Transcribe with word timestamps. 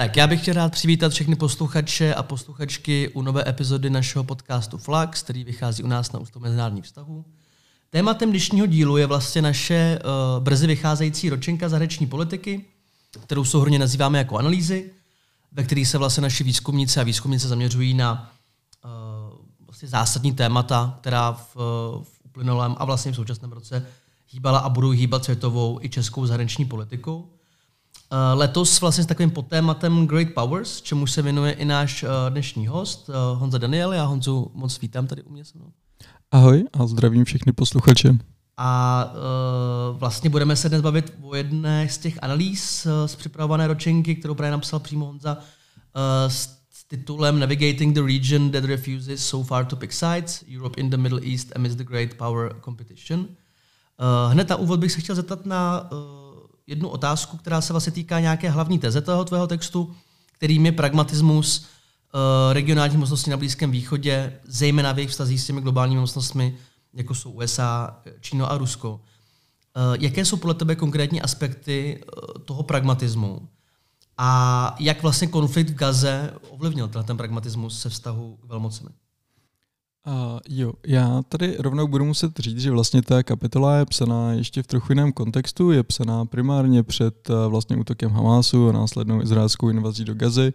Tak 0.00 0.16
já 0.16 0.26
bych 0.26 0.42
chtěl 0.42 0.54
rád 0.54 0.72
přivítat 0.72 1.12
všechny 1.12 1.36
posluchače 1.36 2.14
a 2.14 2.22
posluchačky 2.22 3.08
u 3.08 3.22
nové 3.22 3.48
epizody 3.48 3.90
našeho 3.90 4.24
podcastu 4.24 4.78
Flax, 4.78 5.22
který 5.22 5.44
vychází 5.44 5.82
u 5.82 5.86
nás 5.86 6.12
na 6.12 6.20
Ústavu 6.20 6.42
mezinárodních 6.42 6.84
vztahů. 6.84 7.24
Tématem 7.90 8.30
dnešního 8.30 8.66
dílu 8.66 8.96
je 8.96 9.06
vlastně 9.06 9.42
naše 9.42 9.98
uh, 9.98 10.44
brzy 10.44 10.66
vycházející 10.66 11.30
ročenka 11.30 11.68
zahraniční 11.68 12.06
politiky, 12.06 12.64
kterou 13.22 13.44
souhrně 13.44 13.78
nazýváme 13.78 14.18
jako 14.18 14.38
analýzy, 14.38 14.90
ve 15.52 15.64
kterých 15.64 15.88
se 15.88 15.98
vlastně 15.98 16.20
naši 16.20 16.44
výzkumníci 16.44 17.00
a 17.00 17.02
výzkumnice 17.02 17.48
zaměřují 17.48 17.94
na 17.94 18.32
uh, 18.84 18.90
vlastně 19.66 19.88
zásadní 19.88 20.32
témata, 20.32 20.98
která 21.00 21.32
v, 21.32 21.56
v 22.02 22.20
uplynulém 22.24 22.74
a 22.78 22.84
vlastně 22.84 23.12
v 23.12 23.16
současném 23.16 23.52
roce 23.52 23.86
hýbala 24.30 24.58
a 24.58 24.68
budou 24.68 24.90
hýbat 24.90 25.24
světovou 25.24 25.78
i 25.82 25.88
českou 25.88 26.26
zahraniční 26.26 26.64
politikou. 26.64 27.28
Eh, 28.12 28.34
letos 28.34 28.80
vlastně 28.80 29.04
s 29.04 29.06
takovým 29.06 29.30
podtématem 29.30 30.06
Great 30.06 30.28
Powers, 30.34 30.82
čemu 30.82 31.06
se 31.06 31.22
věnuje 31.22 31.52
i 31.52 31.64
náš 31.64 32.02
eh, 32.02 32.08
dnešní 32.30 32.66
host, 32.66 33.10
eh, 33.10 33.12
Honza 33.36 33.58
Daniel. 33.58 33.92
Já 33.92 34.04
Honzu 34.04 34.50
moc 34.54 34.80
vítám 34.80 35.06
tady 35.06 35.22
u 35.22 35.32
mě 35.32 35.44
se 35.44 35.58
mnou. 35.58 35.72
Ahoj 36.30 36.64
a 36.72 36.86
zdravím 36.86 37.24
všechny 37.24 37.52
posluchače. 37.52 38.18
A 38.56 39.04
uh, 39.92 39.98
vlastně 39.98 40.30
budeme 40.30 40.56
se 40.56 40.68
dnes 40.68 40.82
bavit 40.82 41.12
o 41.22 41.34
jedné 41.34 41.88
z 41.88 41.98
těch 41.98 42.18
analýz 42.22 42.86
uh, 42.86 43.06
z 43.06 43.16
připravované 43.16 43.66
ročenky, 43.66 44.16
kterou 44.16 44.34
právě 44.34 44.50
napsal 44.50 44.80
přímo 44.80 45.06
Honza, 45.06 45.34
uh, 45.36 45.42
s, 46.28 46.58
s 46.70 46.84
titulem 46.88 47.38
Navigating 47.38 47.94
the 47.94 48.02
region 48.02 48.50
that 48.50 48.64
refuses 48.64 49.26
so 49.26 49.48
far 49.48 49.64
to 49.64 49.76
pick 49.76 49.92
sides, 49.92 50.44
Europe 50.56 50.80
in 50.80 50.90
the 50.90 50.96
Middle 50.96 51.20
East 51.22 51.52
amidst 51.56 51.78
the 51.78 51.84
great 51.84 52.14
power 52.14 52.56
competition. 52.64 53.20
Uh, 53.20 54.32
hned 54.32 54.48
na 54.48 54.56
úvod 54.56 54.80
bych 54.80 54.92
se 54.92 55.00
chtěl 55.00 55.14
zeptat 55.14 55.46
na 55.46 55.90
uh, 55.92 55.98
jednu 56.66 56.88
otázku, 56.88 57.36
která 57.36 57.60
se 57.60 57.72
vlastně 57.72 57.92
týká 57.92 58.20
nějaké 58.20 58.50
hlavní 58.50 58.78
teze 58.78 59.00
toho 59.00 59.24
tvého 59.24 59.46
textu, 59.46 59.94
kterým 60.32 60.66
je 60.66 60.72
pragmatismus 60.72 61.58
uh, 61.60 62.52
regionálních 62.52 62.98
mocností 62.98 63.30
na 63.30 63.36
Blízkém 63.36 63.70
východě, 63.70 64.40
zejména 64.44 64.92
v 64.92 64.98
jejich 64.98 65.10
vztazích 65.10 65.40
s 65.40 65.46
těmi 65.46 65.60
globálními 65.60 66.00
mocnostmi, 66.00 66.56
jako 66.94 67.14
jsou 67.14 67.30
USA, 67.30 68.00
Číno 68.20 68.52
a 68.52 68.58
Rusko. 68.58 68.92
Uh, 68.92 69.00
jaké 70.00 70.24
jsou 70.24 70.36
podle 70.36 70.54
tebe 70.54 70.76
konkrétní 70.76 71.22
aspekty 71.22 72.04
uh, 72.04 72.42
toho 72.42 72.62
pragmatismu? 72.62 73.48
A 74.18 74.74
jak 74.78 75.02
vlastně 75.02 75.28
konflikt 75.28 75.70
v 75.70 75.74
Gaze 75.74 76.34
ovlivnil 76.50 76.88
ten 76.88 77.16
pragmatismus 77.16 77.80
se 77.80 77.88
vztahu 77.88 78.36
k 78.36 78.44
velmocemi? 78.44 78.90
Uh, 80.06 80.38
jo, 80.48 80.72
já 80.86 81.22
tady 81.28 81.56
rovnou 81.58 81.88
budu 81.88 82.04
muset 82.04 82.38
říct, 82.38 82.58
že 82.58 82.70
vlastně 82.70 83.02
ta 83.02 83.22
kapitola 83.22 83.76
je 83.76 83.86
psaná 83.86 84.32
ještě 84.32 84.62
v 84.62 84.66
trochu 84.66 84.92
jiném 84.92 85.12
kontextu, 85.12 85.70
je 85.70 85.82
psaná 85.82 86.24
primárně 86.24 86.82
před 86.82 87.30
uh, 87.30 87.36
vlastně 87.50 87.76
útokem 87.76 88.10
Hamásu 88.10 88.68
a 88.68 88.72
následnou 88.72 89.22
izraelskou 89.22 89.68
invazí 89.68 90.04
do 90.04 90.14
Gazy 90.14 90.52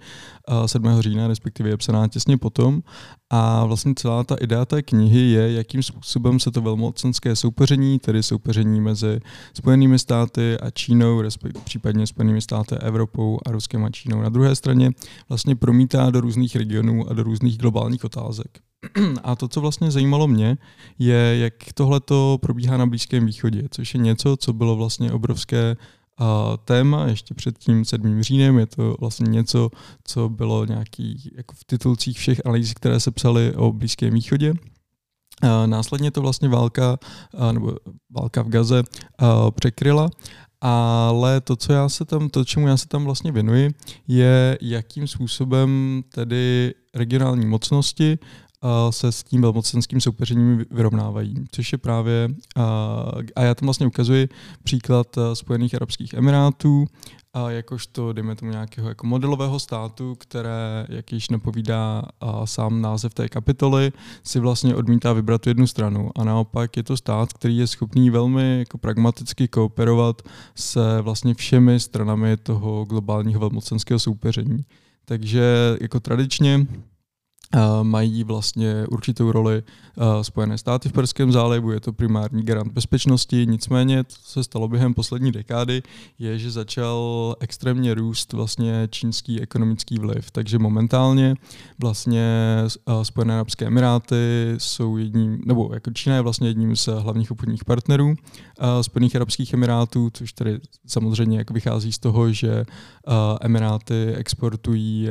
uh, 0.50 0.66
7. 0.66 1.02
října, 1.02 1.28
respektive 1.28 1.70
je 1.70 1.78
psaná 1.78 2.08
těsně 2.08 2.38
potom. 2.38 2.82
A 3.30 3.66
vlastně 3.66 3.94
celá 3.96 4.24
ta 4.24 4.36
idea 4.36 4.66
té 4.66 4.82
knihy 4.82 5.20
je, 5.20 5.52
jakým 5.52 5.84
způsobem 5.84 6.40
se 6.40 6.52
to 6.52 6.62
velmocenské 6.62 7.36
soupeření, 7.36 8.00
tedy 8.00 8.24
soupeření 8.24 8.82
mezi 8.82 9.20
Spojenými 9.54 10.00
státy 10.00 10.58
a 10.60 10.72
Čínou, 10.72 11.22
respektive 11.22 11.66
případně 11.66 12.08
Spojenými 12.08 12.42
státy, 12.42 12.76
Evropou 12.76 13.40
a 13.46 13.52
Ruskem 13.52 13.86
a 13.86 13.90
Čínou 13.90 14.22
na 14.22 14.30
druhé 14.30 14.56
straně, 14.56 14.92
vlastně 15.30 15.56
promítá 15.56 16.10
do 16.10 16.22
různých 16.22 16.56
regionů 16.56 17.10
a 17.10 17.14
do 17.14 17.24
různých 17.24 17.58
globálních 17.58 18.04
otázek. 18.04 18.60
A 19.24 19.36
to, 19.36 19.48
co 19.48 19.62
vlastně 19.62 19.92
zajímalo 19.92 20.28
mě, 20.28 20.58
je, 21.00 21.38
jak 21.38 21.54
tohle 21.74 22.00
to 22.00 22.38
probíhá 22.42 22.78
na 22.78 22.86
Blízkém 22.86 23.26
východě, 23.26 23.64
což 23.72 23.94
je 23.94 24.00
něco, 24.00 24.38
co 24.38 24.54
bylo 24.54 24.76
vlastně 24.76 25.12
obrovské 25.12 25.76
a 26.18 26.58
téma 26.66 27.06
ještě 27.08 27.34
před 27.34 27.58
tím 27.58 27.86
7. 27.86 28.24
říjnem. 28.24 28.60
Je 28.60 28.66
to 28.66 28.96
vlastně 29.00 29.30
něco, 29.30 29.70
co 30.04 30.30
bylo 30.30 30.66
nějaký 30.66 31.32
jako 31.36 31.56
v 31.56 31.66
titulcích 31.66 32.18
všech 32.18 32.42
analýz, 32.46 32.74
které 32.74 33.00
se 33.00 33.12
psaly 33.12 33.56
o 33.56 33.72
Blízkém 33.72 34.14
východě. 34.14 34.54
A 35.42 35.66
následně 35.66 36.12
to 36.12 36.22
vlastně 36.22 36.50
válka, 36.50 36.98
nebo 37.52 37.76
válka 38.10 38.42
v 38.42 38.50
Gaze 38.50 38.84
překryla 39.56 40.10
ale 40.62 41.42
to, 41.42 41.56
co 41.56 41.74
já 41.74 41.90
se 41.90 42.06
tam, 42.06 42.30
to, 42.30 42.46
čemu 42.46 42.68
já 42.68 42.78
se 42.78 42.88
tam 42.88 43.06
vlastně 43.06 43.32
věnuji, 43.32 43.74
je, 44.08 44.58
jakým 44.62 45.08
způsobem 45.08 46.04
tedy 46.14 46.74
regionální 46.96 47.46
mocnosti 47.46 48.20
se 48.90 49.12
s 49.12 49.24
tím 49.24 49.42
velmocenským 49.42 50.02
soupeřením 50.02 50.66
vyrovnávají, 50.72 51.36
což 51.52 51.72
je 51.72 51.78
právě, 51.78 52.30
a 53.36 53.42
já 53.42 53.56
tam 53.56 53.68
vlastně 53.68 53.88
ukazuji 53.88 54.30
příklad 54.64 55.08
Spojených 55.34 55.76
Arabských 55.76 56.14
Emirátů, 56.14 56.86
a 57.36 57.52
jakožto, 57.52 58.14
dejme 58.14 58.36
tomu, 58.36 58.52
nějakého 58.52 58.90
jako 58.90 59.08
modelového 59.08 59.60
státu, 59.60 60.16
které, 60.16 60.86
jak 60.90 61.12
již 61.12 61.30
napovídá 61.30 62.04
a 62.22 62.46
sám 62.46 62.82
název 62.82 63.14
té 63.14 63.30
kapitoly, 63.30 63.92
si 64.24 64.40
vlastně 64.40 64.76
odmítá 64.76 65.14
vybrat 65.14 65.42
tu 65.42 65.50
jednu 65.50 65.68
stranu. 65.68 66.10
A 66.16 66.24
naopak 66.24 66.78
je 66.78 66.84
to 66.84 66.98
stát, 66.98 67.34
který 67.34 67.58
je 67.58 67.68
schopný 67.68 68.10
velmi 68.10 68.60
jako 68.60 68.78
pragmaticky 68.78 69.48
kooperovat 69.48 70.22
se 70.56 71.02
vlastně 71.02 71.34
všemi 71.34 71.80
stranami 71.80 72.38
toho 72.38 72.86
globálního 72.86 73.40
velmocenského 73.40 74.00
soupeření. 74.00 74.66
Takže 75.06 75.78
jako 75.82 76.00
tradičně 76.00 76.68
mají 77.84 78.24
vlastně 78.24 78.86
určitou 78.92 79.32
roli 79.32 79.64
Spojené 80.22 80.58
státy 80.58 80.90
v 80.90 80.94
Perském 80.94 81.32
zálivu, 81.32 81.72
je 81.72 81.80
to 81.80 81.94
primární 81.94 82.44
garant 82.44 82.72
bezpečnosti, 82.72 83.46
nicméně 83.50 84.04
co 84.04 84.18
se 84.22 84.44
stalo 84.44 84.68
během 84.68 84.94
poslední 84.94 85.32
dekády, 85.32 85.84
je, 86.20 86.40
že 86.40 86.52
začal 86.52 87.36
extrémně 87.40 87.94
růst 87.94 88.34
vlastně 88.34 88.88
čínský 88.92 89.42
ekonomický 89.42 90.00
vliv, 90.00 90.32
takže 90.32 90.60
momentálně 90.60 91.36
vlastně 91.80 92.26
Spojené 93.04 93.34
arabské 93.34 93.66
emiráty 93.66 94.16
jsou 94.58 94.98
jedním, 94.98 95.42
nebo 95.46 95.70
jako 95.74 95.92
Čína 95.92 96.16
je 96.16 96.22
vlastně 96.22 96.48
jedním 96.48 96.76
z 96.76 96.88
hlavních 96.88 97.32
obchodních 97.32 97.66
partnerů 97.66 98.16
Spojených 98.82 99.16
arabských 99.16 99.54
emirátů, 99.54 100.10
což 100.14 100.34
tedy 100.34 100.60
samozřejmě 100.88 101.38
jako 101.38 101.54
vychází 101.54 101.92
z 101.92 102.00
toho, 102.00 102.32
že 102.32 102.66
emiráty 103.42 104.14
exportují 104.16 105.10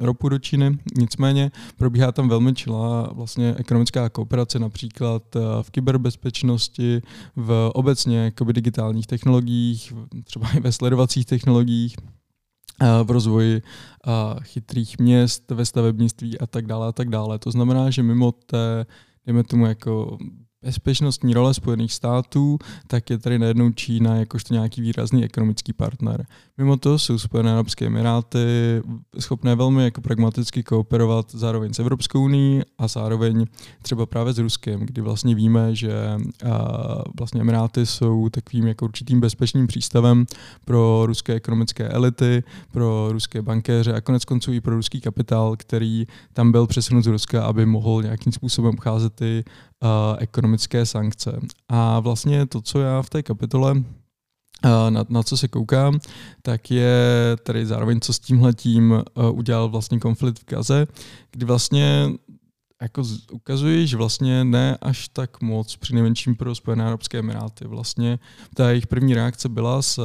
ropu 0.00 0.28
do 0.28 0.38
Číny, 0.38 0.78
nicméně 0.96 1.50
probíhá 1.76 2.12
tam 2.12 2.28
velmi 2.28 2.54
čilá 2.54 3.10
vlastně 3.12 3.54
ekonomická 3.58 4.08
kooperace 4.08 4.58
například 4.58 5.36
eh, 5.36 5.40
v 5.62 5.70
kyberbezpečnosti, 5.70 7.02
v 7.36 7.70
obecně 7.74 8.18
jakoby 8.18 8.52
digitálních 8.52 9.06
technologiích, 9.06 9.92
třeba 10.24 10.48
i 10.50 10.60
ve 10.60 10.72
sledovacích 10.72 11.26
technologiích, 11.26 11.96
eh, 12.82 12.86
v 13.04 13.10
rozvoji 13.10 13.62
eh, 13.62 14.10
chytrých 14.42 14.98
měst, 14.98 15.50
ve 15.50 15.64
stavebnictví 15.64 16.38
a 16.38 16.46
tak 16.46 16.66
dále 16.66 16.88
a 16.88 16.92
tak 16.92 17.08
dále. 17.08 17.38
To 17.38 17.50
znamená, 17.50 17.90
že 17.90 18.02
mimo 18.02 18.32
té, 18.32 18.86
dejme 19.26 19.44
tomu 19.44 19.66
jako 19.66 20.18
bezpečnostní 20.62 21.34
role 21.34 21.54
Spojených 21.54 21.92
států, 21.92 22.58
tak 22.86 23.10
je 23.10 23.18
tady 23.18 23.38
najednou 23.38 23.70
Čína 23.70 24.16
jakožto 24.16 24.54
nějaký 24.54 24.80
výrazný 24.80 25.24
ekonomický 25.24 25.72
partner. 25.72 26.26
Mimo 26.60 26.76
to 26.76 26.98
jsou 26.98 27.18
Spojené 27.18 27.52
arabské 27.52 27.86
emiráty 27.86 28.38
schopné 29.18 29.54
velmi 29.54 29.84
jako 29.84 30.00
pragmaticky 30.00 30.62
kooperovat 30.62 31.30
zároveň 31.30 31.74
s 31.74 31.78
Evropskou 31.78 32.24
unii 32.24 32.62
a 32.78 32.88
zároveň 32.88 33.46
třeba 33.82 34.06
právě 34.06 34.32
s 34.32 34.38
Ruskem, 34.38 34.80
kdy 34.80 35.02
vlastně 35.02 35.34
víme, 35.34 35.74
že 35.74 35.92
vlastně 37.18 37.40
Emiráty 37.40 37.86
jsou 37.86 38.28
takovým 38.28 38.66
jako 38.66 38.84
určitým 38.84 39.20
bezpečným 39.20 39.66
přístavem 39.66 40.26
pro 40.64 41.02
ruské 41.06 41.34
ekonomické 41.34 41.88
elity, 41.88 42.42
pro 42.72 43.08
ruské 43.12 43.42
bankéře 43.42 43.94
a 43.94 44.00
konec 44.00 44.24
konců 44.24 44.52
i 44.52 44.60
pro 44.60 44.76
ruský 44.76 45.00
kapitál, 45.00 45.56
který 45.56 46.06
tam 46.32 46.52
byl 46.52 46.66
přesunut 46.66 47.04
z 47.04 47.06
Ruska, 47.06 47.44
aby 47.44 47.66
mohl 47.66 48.02
nějakým 48.02 48.32
způsobem 48.32 48.74
obcházet 48.74 49.14
ty 49.14 49.44
ekonomické 50.18 50.86
sankce. 50.86 51.40
A 51.68 52.00
vlastně 52.00 52.46
to, 52.46 52.62
co 52.62 52.80
já 52.80 53.02
v 53.02 53.10
té 53.10 53.22
kapitole 53.22 53.74
na, 54.64 55.04
na 55.08 55.22
co 55.22 55.36
se 55.36 55.48
koukám, 55.48 55.98
tak 56.42 56.70
je 56.70 56.96
tady 57.42 57.66
zároveň, 57.66 58.00
co 58.00 58.12
s 58.12 58.18
tímhletím 58.18 58.90
uh, 58.90 59.38
udělal 59.38 59.68
vlastně 59.68 59.98
konflikt 59.98 60.38
v 60.38 60.46
Gaze, 60.46 60.86
kdy 61.30 61.46
vlastně 61.46 62.10
jako 62.82 63.02
ukazuje, 63.32 63.86
že 63.86 63.96
vlastně 63.96 64.44
ne 64.44 64.78
až 64.80 65.08
tak 65.08 65.42
moc 65.42 65.76
při 65.76 65.94
nejmenším 65.94 66.36
pro 66.36 66.54
Spojené 66.54 66.84
Arabské 66.84 67.18
Emiráty. 67.18 67.64
Vlastně 67.68 68.18
ta 68.54 68.70
jejich 68.70 68.86
první 68.86 69.14
reakce 69.14 69.48
byla 69.48 69.82
se 69.82 70.02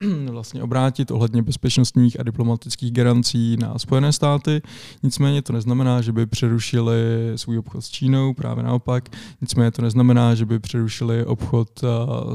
vlastně 0.30 0.62
obrátit 0.62 1.10
ohledně 1.10 1.42
bezpečnostních 1.42 2.20
a 2.20 2.22
diplomatických 2.22 2.92
garancí 2.92 3.56
na 3.56 3.78
Spojené 3.78 4.12
státy. 4.12 4.62
Nicméně 5.02 5.42
to 5.42 5.52
neznamená, 5.52 6.00
že 6.00 6.12
by 6.12 6.26
přerušili 6.26 6.96
svůj 7.36 7.58
obchod 7.58 7.84
s 7.84 7.88
Čínou, 7.88 8.34
právě 8.34 8.64
naopak. 8.64 9.08
Nicméně 9.40 9.70
to 9.70 9.82
neznamená, 9.82 10.34
že 10.34 10.46
by 10.46 10.58
přerušili 10.58 11.24
obchod 11.24 11.68
eh, 11.84 11.86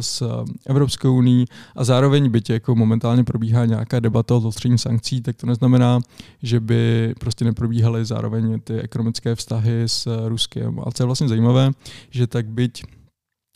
s 0.02 0.44
Evropskou 0.66 1.16
uní 1.18 1.46
a 1.75 1.84
zároveň 1.84 2.30
byť 2.30 2.50
jako 2.50 2.75
momentálně 2.75 3.24
probíhá 3.24 3.66
nějaká 3.66 4.00
debata 4.00 4.36
o 4.36 4.40
zostření 4.40 4.78
sankcí, 4.78 5.22
tak 5.22 5.36
to 5.36 5.48
neznamená, 5.48 6.00
že 6.44 6.60
by 6.60 7.14
prostě 7.19 7.46
neprobíhaly 7.46 8.06
zároveň 8.06 8.60
ty 8.60 8.80
ekonomické 8.80 9.36
vztahy 9.36 9.84
s 9.86 10.28
Ruskem. 10.28 10.80
A 10.86 10.92
co 10.92 11.04
je 11.04 11.06
vlastně 11.06 11.28
zajímavé, 11.28 11.72
že 12.10 12.28
tak 12.28 12.48
byť 12.48 12.84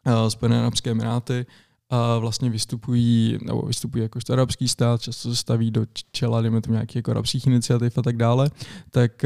eh, 0.06 0.30
Spojené 0.30 0.60
arabské 0.60 0.92
emiráty 0.92 1.46
a 1.96 2.18
vlastně 2.18 2.50
vystupují, 2.50 3.38
nebo 3.46 3.62
vystupují 3.62 4.02
jako 4.02 4.20
arabský 4.32 4.68
stát, 4.68 5.02
často 5.02 5.30
se 5.30 5.36
staví 5.36 5.72
do 5.72 5.86
čela, 6.12 6.42
dejme 6.42 6.62
tomu 6.62 6.74
nějakých 6.74 6.96
jako 6.96 7.12
arabských 7.12 7.48
iniciativ 7.48 7.98
a 7.98 8.02
tak 8.02 8.18
dále, 8.18 8.50
tak 8.92 9.26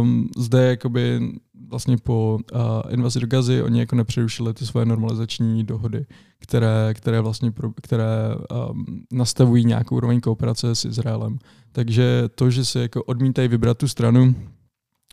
um, 0.00 0.28
zde 0.36 0.66
jakoby 0.66 1.20
vlastně 1.68 1.96
po 1.96 2.38
uh, 2.54 2.60
invazi 2.90 3.20
do 3.20 3.26
Gazy 3.26 3.62
oni 3.62 3.80
jako 3.80 3.96
nepřerušili 3.96 4.54
ty 4.54 4.66
svoje 4.66 4.86
normalizační 4.86 5.64
dohody, 5.64 6.06
které, 6.38 6.94
které 6.94 7.20
vlastně 7.20 7.50
pro, 7.50 7.72
které 7.82 8.34
um, 8.70 8.84
nastavují 9.12 9.64
nějakou 9.64 9.96
úroveň 9.96 10.20
kooperace 10.20 10.74
s 10.74 10.84
Izraelem. 10.84 11.38
Takže 11.72 12.24
to, 12.34 12.50
že 12.50 12.64
se 12.64 12.80
jako 12.80 13.02
odmítají 13.02 13.48
vybrat 13.48 13.78
tu 13.78 13.88
stranu, 13.88 14.34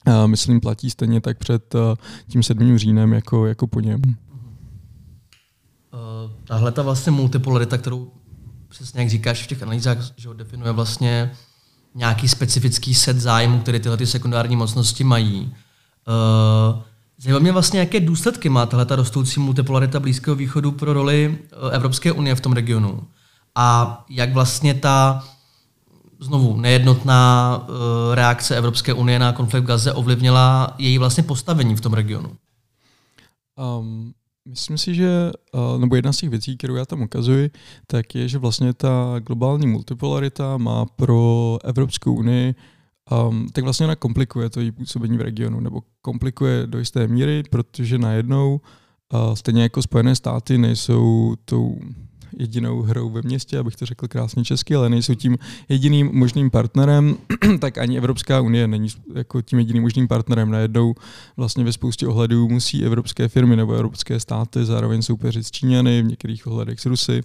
uh, 0.08 0.28
myslím, 0.28 0.60
platí 0.60 0.90
stejně 0.90 1.22
tak 1.22 1.38
před 1.38 1.76
uh, 1.76 1.82
tím 2.28 2.44
7. 2.44 2.78
říjnem 2.78 3.14
jako, 3.14 3.46
jako 3.46 3.68
po 3.68 3.80
něm. 3.80 4.02
Uh, 5.96 6.32
tahle 6.44 6.72
ta 6.72 6.82
vlastně 6.82 7.12
multipolarita, 7.12 7.78
kterou 7.78 8.12
přesně 8.70 9.00
jak 9.00 9.10
říkáš 9.10 9.44
v 9.44 9.48
těch 9.48 9.64
analýzách, 9.64 9.98
že 10.18 10.30
definuje 10.34 10.72
vlastně 10.72 11.32
nějaký 11.96 12.28
specifický 12.28 12.94
set 12.94 13.18
zájmů, 13.18 13.60
které 13.60 13.80
tyhle 13.80 13.98
ty 13.98 14.08
sekundární 14.08 14.56
mocnosti 14.56 15.04
mají. 15.04 15.56
Uh, 16.08 16.82
Zajímá 17.18 17.40
mě 17.40 17.52
vlastně, 17.52 17.80
jaké 17.80 18.00
důsledky 18.00 18.50
má 18.50 18.66
tahle 18.66 18.86
ta 18.86 18.96
rostoucí 18.96 19.40
multipolarita 19.40 20.00
Blízkého 20.00 20.36
východu 20.36 20.72
pro 20.72 20.94
roli 20.94 21.40
Evropské 21.72 22.12
unie 22.12 22.36
v 22.36 22.42
tom 22.42 22.54
regionu. 22.54 23.08
A 23.56 24.04
jak 24.10 24.34
vlastně 24.34 24.74
ta 24.74 25.24
znovu 26.20 26.58
nejednotná 26.58 27.68
reakce 28.14 28.58
Evropské 28.58 28.94
unie 28.94 29.20
na 29.20 29.32
konflikt 29.32 29.64
v 29.64 29.68
Gaze 29.68 29.94
ovlivnila 29.94 30.74
její 30.78 30.98
vlastně 30.98 31.24
postavení 31.24 31.76
v 31.76 31.82
tom 31.82 31.94
regionu? 31.94 32.36
Um, 33.80 34.14
Myslím 34.50 34.78
si, 34.78 34.96
že, 34.96 35.32
nebo 35.78 35.96
jedna 35.96 36.14
z 36.14 36.18
těch 36.18 36.30
věcí, 36.30 36.58
kterou 36.58 36.76
já 36.76 36.86
tam 36.86 37.02
ukazuji, 37.02 37.50
tak 37.88 38.16
je, 38.16 38.28
že 38.28 38.38
vlastně 38.38 38.74
ta 38.74 39.16
globální 39.20 39.68
multipolarita 39.68 40.58
má 40.58 40.86
pro 40.86 41.58
Evropskou 41.64 42.14
unii, 42.14 42.56
um, 43.30 43.48
tak 43.54 43.64
vlastně 43.64 43.86
ona 43.86 43.96
komplikuje 43.96 44.50
to 44.50 44.60
její 44.60 44.72
působení 44.72 45.18
v 45.18 45.22
regionu, 45.22 45.60
nebo 45.60 45.82
komplikuje 46.02 46.68
do 46.68 46.80
jisté 46.80 47.08
míry, 47.08 47.44
protože 47.50 47.98
najednou 47.98 48.62
uh, 49.14 49.34
stejně 49.34 49.62
jako 49.64 49.82
Spojené 49.82 50.16
státy 50.16 50.58
nejsou 50.58 51.36
tou 51.46 51.80
jedinou 52.40 52.82
hrou 52.82 53.10
ve 53.10 53.22
městě, 53.22 53.60
abych 53.60 53.76
to 53.76 53.86
řekl 53.86 54.08
krásně 54.08 54.44
česky, 54.44 54.76
ale 54.76 54.90
nejsou 54.90 55.14
tím 55.14 55.38
jediným 55.70 56.10
možným 56.14 56.50
partnerem, 56.50 57.18
tak 57.60 57.78
ani 57.78 57.98
Evropská 57.98 58.42
unie 58.42 58.68
není 58.68 58.88
jako 59.16 59.42
tím 59.42 59.60
jediným 59.60 59.84
možným 59.84 60.08
partnerem. 60.08 60.52
Najednou 60.52 60.96
vlastně 61.38 61.64
ve 61.64 61.74
spoustě 61.74 62.08
ohledů 62.08 62.50
musí 62.50 62.84
evropské 62.84 63.28
firmy 63.28 63.56
nebo 63.56 63.74
evropské 63.74 64.20
státy 64.20 64.66
zároveň 64.66 65.02
soupeřit 65.02 65.48
s 65.48 65.52
Číňany, 65.52 66.02
v 66.02 66.06
některých 66.06 66.48
ohledech 66.48 66.80
s 66.80 66.86
Rusy 66.86 67.22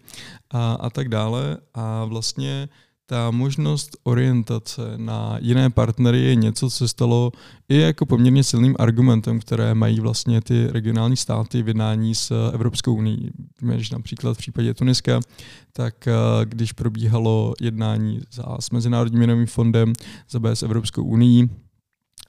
a, 0.51 0.73
a 0.73 0.91
tak 0.91 1.09
dále. 1.09 1.57
A 1.75 2.05
vlastně 2.05 2.69
ta 3.11 3.31
možnost 3.31 3.97
orientace 4.03 4.83
na 4.97 5.39
jiné 5.41 5.71
partnery 5.71 6.21
je 6.21 6.35
něco, 6.35 6.71
co 6.71 6.77
se 6.77 6.89
stalo 6.89 7.33
i 7.69 7.77
jako 7.77 8.07
poměrně 8.07 8.45
silným 8.45 8.77
argumentem, 8.79 9.41
které 9.41 9.75
mají 9.75 10.01
vlastně 10.01 10.41
ty 10.41 10.67
regionální 10.67 11.17
státy 11.17 11.63
v 11.63 11.69
jednání 11.69 12.15
s 12.15 12.51
Evropskou 12.53 12.95
unii. 12.95 13.31
Když 13.61 13.91
například 13.91 14.35
v 14.35 14.39
případě 14.39 14.75
Tuniska, 14.75 15.21
tak 15.73 16.09
eh, 16.09 16.13
když 16.45 16.73
probíhalo 16.73 17.55
jednání 17.61 18.21
za, 18.33 18.57
s 18.61 18.71
Mezinárodním 18.71 19.19
měnovým 19.19 19.47
fondem, 19.47 19.93
za 20.31 20.41
B 20.41 20.57
s 20.57 20.63
Evropskou 20.63 21.05
unii, 21.05 21.49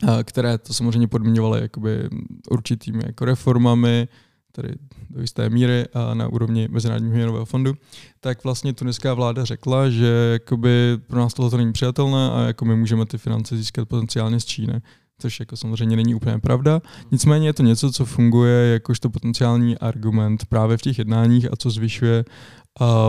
eh, 0.03 0.23
které 0.23 0.57
to 0.57 0.73
samozřejmě 0.73 1.07
podmiňovaly 1.07 1.61
jakoby 1.61 2.09
určitými 2.49 3.03
jako 3.05 3.25
reformami, 3.25 4.07
tedy 4.51 4.73
do 5.09 5.21
jisté 5.21 5.49
míry 5.49 5.85
a 5.93 6.13
na 6.13 6.27
úrovni 6.27 6.67
Mezinárodního 6.71 7.15
měnového 7.15 7.45
fondu, 7.45 7.73
tak 8.19 8.43
vlastně 8.43 8.73
tuniská 8.73 9.13
vláda 9.13 9.45
řekla, 9.45 9.89
že 9.89 10.29
jakoby 10.33 10.97
pro 11.07 11.19
nás 11.19 11.33
tohle 11.33 11.57
není 11.57 11.73
přijatelné 11.73 12.31
a 12.31 12.41
jako 12.41 12.65
my 12.65 12.75
můžeme 12.75 13.05
ty 13.05 13.17
finance 13.17 13.57
získat 13.57 13.87
potenciálně 13.87 14.39
z 14.39 14.45
Číny 14.45 14.81
což 15.21 15.39
jako 15.39 15.57
samozřejmě 15.57 15.95
není 15.95 16.15
úplně 16.15 16.39
pravda. 16.39 16.81
Nicméně 17.11 17.47
je 17.47 17.53
to 17.53 17.63
něco, 17.63 17.91
co 17.91 18.05
funguje 18.05 18.73
jakožto 18.73 19.09
potenciální 19.09 19.77
argument 19.77 20.45
právě 20.45 20.77
v 20.77 20.81
těch 20.81 20.97
jednáních 20.97 21.53
a 21.53 21.55
co 21.55 21.69
zvyšuje 21.69 22.25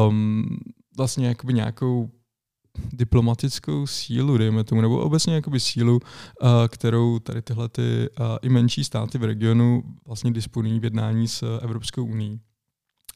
um, 0.09 0.47
vlastně 0.97 1.27
jakoby 1.27 1.55
nějakou 1.55 2.11
diplomatickou 2.93 3.87
sílu, 3.87 4.39
dejme 4.39 4.65
tomu, 4.65 4.81
nebo 4.81 4.99
obecně 4.99 5.35
jakoby 5.35 5.61
sílu, 5.61 5.95
uh, 5.95 6.49
kterou 6.69 7.19
tady 7.19 7.43
tyhle 7.43 7.69
ty, 7.69 8.09
uh, 8.21 8.27
i 8.43 8.49
menší 8.49 8.85
státy 8.85 9.19
v 9.19 9.25
regionu 9.25 9.83
vlastně 10.07 10.31
disponují 10.31 10.81
v 10.81 10.85
jednání 10.85 11.29
s 11.29 11.59
Evropskou 11.63 12.05
uní. 12.05 12.41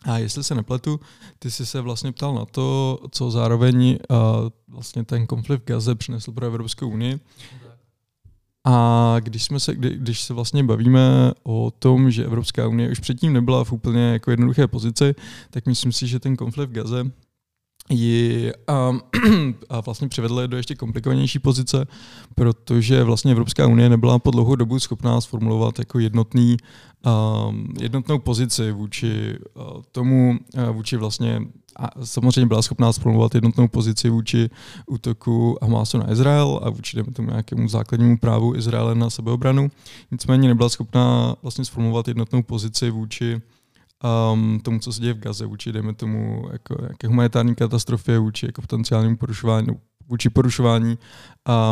A 0.02 0.18
jestli 0.18 0.44
se 0.44 0.54
nepletu, 0.54 1.00
ty 1.38 1.50
jsi 1.50 1.66
se 1.66 1.80
vlastně 1.80 2.12
ptal 2.12 2.34
na 2.34 2.44
to, 2.44 2.98
co 3.10 3.30
zároveň 3.30 3.98
uh, 4.10 4.16
vlastně 4.68 5.04
ten 5.04 5.26
konflikt 5.26 5.62
v 5.62 5.64
Gaze 5.64 5.94
přinesl 5.94 6.32
pro 6.32 6.46
Evropskou 6.46 6.88
unii. 6.88 7.20
A 8.68 9.16
když, 9.20 9.44
jsme 9.44 9.60
se, 9.60 9.74
kdy, 9.74 9.96
když 9.96 10.20
se 10.20 10.34
vlastně 10.34 10.64
bavíme 10.64 11.32
o 11.42 11.70
tom, 11.78 12.10
že 12.10 12.24
Evropská 12.24 12.68
unie 12.68 12.90
už 12.90 13.00
předtím 13.00 13.32
nebyla 13.32 13.64
v 13.64 13.72
úplně 13.72 14.02
jako 14.02 14.30
jednoduché 14.30 14.66
pozici, 14.66 15.14
tak 15.50 15.66
myslím 15.66 15.92
si, 15.92 16.06
že 16.06 16.20
ten 16.20 16.36
konflikt 16.36 16.70
v 16.70 16.72
Gaze 16.72 17.04
ji 17.90 18.52
a, 18.66 18.92
a 19.68 19.80
vlastně 19.80 20.08
přivedly 20.08 20.48
do 20.48 20.56
ještě 20.56 20.74
komplikovanější 20.74 21.38
pozice, 21.38 21.86
protože 22.34 23.04
vlastně 23.04 23.32
Evropská 23.32 23.66
unie 23.66 23.88
nebyla 23.88 24.18
po 24.18 24.30
dlouhou 24.30 24.56
dobu 24.56 24.80
schopná 24.80 25.20
sformulovat 25.20 25.78
jako 25.78 25.98
jednotný, 25.98 26.56
um, 27.48 27.74
jednotnou 27.80 28.18
pozici 28.18 28.72
vůči 28.72 29.38
uh, 29.54 29.82
tomu, 29.92 30.38
uh, 30.54 30.62
vůči 30.70 30.96
vlastně 30.96 31.40
a 31.78 32.04
samozřejmě 32.04 32.46
byla 32.46 32.62
schopná 32.62 32.92
sformulovat 32.92 33.34
jednotnou 33.34 33.68
pozici 33.68 34.08
vůči 34.08 34.50
útoku 34.86 35.58
Hamásu 35.62 35.98
na 35.98 36.12
Izrael 36.12 36.60
a 36.62 36.70
vůči 36.70 37.02
tomu 37.12 37.30
nějakému 37.30 37.68
základnímu 37.68 38.18
právu 38.18 38.54
Izraele 38.54 38.94
na 38.94 39.10
sebeobranu. 39.10 39.70
Nicméně 40.10 40.48
nebyla 40.48 40.68
schopná 40.68 41.36
vlastně 41.42 41.64
sformulovat 41.64 42.08
jednotnou 42.08 42.42
pozici 42.42 42.90
vůči 42.90 43.40
um, 44.32 44.60
tomu, 44.62 44.78
co 44.78 44.92
se 44.92 45.00
děje 45.00 45.14
v 45.14 45.18
Gaze, 45.18 45.46
vůči, 45.46 45.72
dejme 45.72 45.94
tomu, 45.94 46.48
jako 46.52 46.76
nějaké 46.80 47.08
humanitární 47.08 47.54
katastrofě, 47.54 48.18
vůči 48.18 48.46
jako 48.46 48.60
potenciálnímu 48.60 49.16
porušování, 49.16 49.68
vůči 50.08 50.30
porušování 50.30 50.98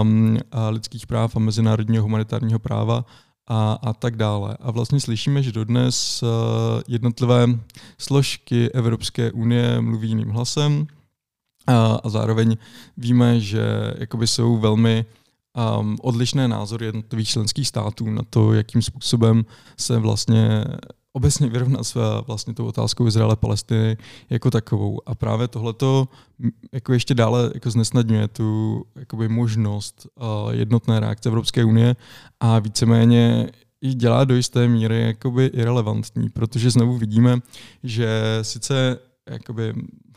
um, 0.02 0.38
a 0.52 0.68
lidských 0.68 1.06
práv 1.06 1.36
a 1.36 1.38
mezinárodního 1.38 2.02
humanitárního 2.02 2.58
práva 2.58 3.04
a, 3.46 3.72
a 3.72 3.92
tak 3.92 4.16
dále. 4.16 4.56
A 4.60 4.70
vlastně 4.70 5.00
slyšíme, 5.00 5.42
že 5.42 5.52
dodnes 5.52 6.22
uh, 6.22 6.28
jednotlivé 6.88 7.46
složky 7.98 8.72
Evropské 8.72 9.32
unie 9.32 9.80
mluví 9.80 10.08
jiným 10.08 10.30
hlasem 10.30 10.86
a, 11.66 11.94
a 12.04 12.08
zároveň 12.08 12.56
víme, 12.96 13.40
že 13.40 13.94
jakoby 13.98 14.26
jsou 14.26 14.58
velmi 14.58 15.04
um, 15.78 15.96
odlišné 16.02 16.48
názory 16.48 16.86
jednotlivých 16.86 17.28
členských 17.28 17.68
států 17.68 18.10
na 18.10 18.22
to, 18.30 18.52
jakým 18.52 18.82
způsobem 18.82 19.44
se 19.78 19.98
vlastně 19.98 20.64
obecně 21.16 21.48
vyrovnat 21.48 21.84
s 21.84 22.22
vlastně 22.26 22.54
tou 22.54 22.66
otázkou 22.66 23.06
Izraele 23.06 23.36
Palestiny 23.36 23.96
jako 24.30 24.50
takovou. 24.50 25.00
A 25.06 25.14
právě 25.14 25.48
tohleto 25.48 26.08
jako 26.72 26.92
ještě 26.92 27.14
dále 27.14 27.50
jako 27.54 27.70
znesnadňuje 27.70 28.28
tu 28.28 28.82
jakoby 28.96 29.28
možnost 29.28 30.06
uh, 30.14 30.50
jednotné 30.50 31.00
reakce 31.00 31.28
Evropské 31.28 31.64
unie 31.64 31.96
a 32.40 32.58
víceméně 32.58 33.50
i 33.80 33.94
dělá 33.94 34.24
do 34.24 34.34
jisté 34.34 34.68
míry 34.68 35.02
jakoby 35.02 35.44
irrelevantní, 35.46 36.28
protože 36.28 36.70
znovu 36.70 36.98
vidíme, 36.98 37.38
že 37.82 38.38
sice 38.42 38.98
jakoby 39.30 39.74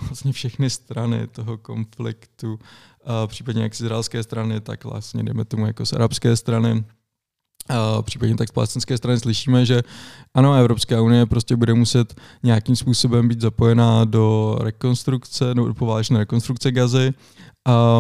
vlastně 0.08 0.32
všechny 0.32 0.70
strany 0.70 1.28
toho 1.28 1.58
konfliktu, 1.58 2.54
uh, 2.54 2.60
případně 3.28 3.64
jak 3.64 3.76
z 3.76 3.82
izraelské 3.82 4.24
strany, 4.24 4.62
tak 4.62 4.84
vlastně 4.84 5.24
jdeme 5.24 5.46
tomu 5.46 5.68
jako 5.68 5.86
z 5.86 5.94
arabské 5.94 6.36
strany, 6.36 6.84
Uh, 7.70 8.02
případně 8.02 8.36
tak 8.36 8.50
z 8.50 8.52
palestinské 8.52 8.98
strany 8.98 9.20
slyšíme, 9.20 9.66
že 9.66 9.82
ano, 10.34 10.54
Evropská 10.54 11.02
unie 11.02 11.26
prostě 11.26 11.56
bude 11.56 11.74
muset 11.74 12.16
nějakým 12.44 12.76
způsobem 12.76 13.28
být 13.28 13.42
zapojená 13.42 14.06
do 14.06 14.58
rekonstrukce, 14.62 15.54
do 15.54 15.74
poválečné 15.74 16.20
rekonstrukce 16.20 16.72
Gazy. 16.72 17.14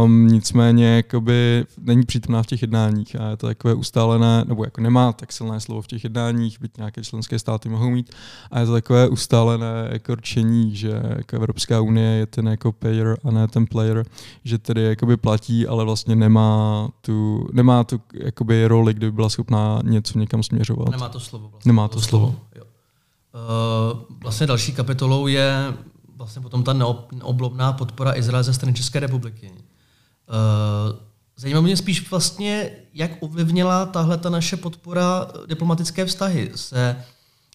Um, 0.03 0.27
nicméně 0.27 0.95
jakoby 0.95 1.65
není 1.79 2.05
přítomná 2.05 2.43
v 2.43 2.45
těch 2.45 2.61
jednáních 2.61 3.19
a 3.19 3.29
je 3.29 3.37
to 3.37 3.47
takové 3.47 3.73
ustálené, 3.73 4.45
nebo 4.47 4.63
jako 4.63 4.81
nemá 4.81 5.13
tak 5.13 5.31
silné 5.31 5.59
slovo 5.59 5.81
v 5.81 5.87
těch 5.87 6.03
jednáních, 6.03 6.61
byť 6.61 6.77
nějaké 6.77 7.03
členské 7.03 7.39
státy 7.39 7.69
mohou 7.69 7.89
mít, 7.89 8.11
a 8.51 8.59
je 8.59 8.65
to 8.65 8.71
takové 8.71 9.07
ustálené 9.07 9.89
jako 9.91 10.15
rčení, 10.15 10.75
že 10.75 11.01
jako 11.17 11.35
Evropská 11.35 11.81
unie 11.81 12.09
je 12.09 12.25
ten 12.25 12.47
jako 12.47 12.71
payer 12.71 13.17
a 13.23 13.31
ne 13.31 13.47
ten 13.47 13.65
player, 13.65 14.05
že 14.43 14.57
tedy 14.57 14.83
jakoby 14.83 15.17
platí, 15.17 15.67
ale 15.67 15.83
vlastně 15.85 16.15
nemá 16.15 16.89
tu, 17.01 17.47
nemá 17.53 17.83
tu 17.83 18.01
jakoby 18.13 18.67
roli, 18.67 18.93
kdyby 18.93 19.11
byla 19.11 19.29
schopná 19.29 19.46
něco 19.83 20.19
někam 20.19 20.43
směřovat. 20.43 20.89
Nemá 20.89 21.09
to 21.09 21.19
slovo. 21.19 21.49
Vlastně. 21.49 21.69
Nemá 21.69 21.87
to 21.87 22.01
slovo. 22.01 22.35
Jo. 22.55 22.63
Uh, 22.63 23.99
vlastně 24.23 24.47
další 24.47 24.71
kapitolou 24.71 25.27
je 25.27 25.73
vlastně 26.15 26.41
potom 26.41 26.63
ta 26.63 26.73
neoblobná 26.73 27.73
podpora 27.73 28.17
Izraele 28.17 28.43
ze 28.43 28.53
strany 28.53 28.73
České 28.73 28.99
republiky. 28.99 29.51
Uh, 29.51 30.97
zajímá 31.37 31.61
mě 31.61 31.77
spíš 31.77 32.09
vlastně, 32.09 32.71
jak 32.93 33.11
ovlivnila 33.19 33.85
tahle 33.85 34.17
ta 34.17 34.29
naše 34.29 34.57
podpora 34.57 35.27
diplomatické 35.47 36.05
vztahy 36.05 36.51
se 36.55 37.03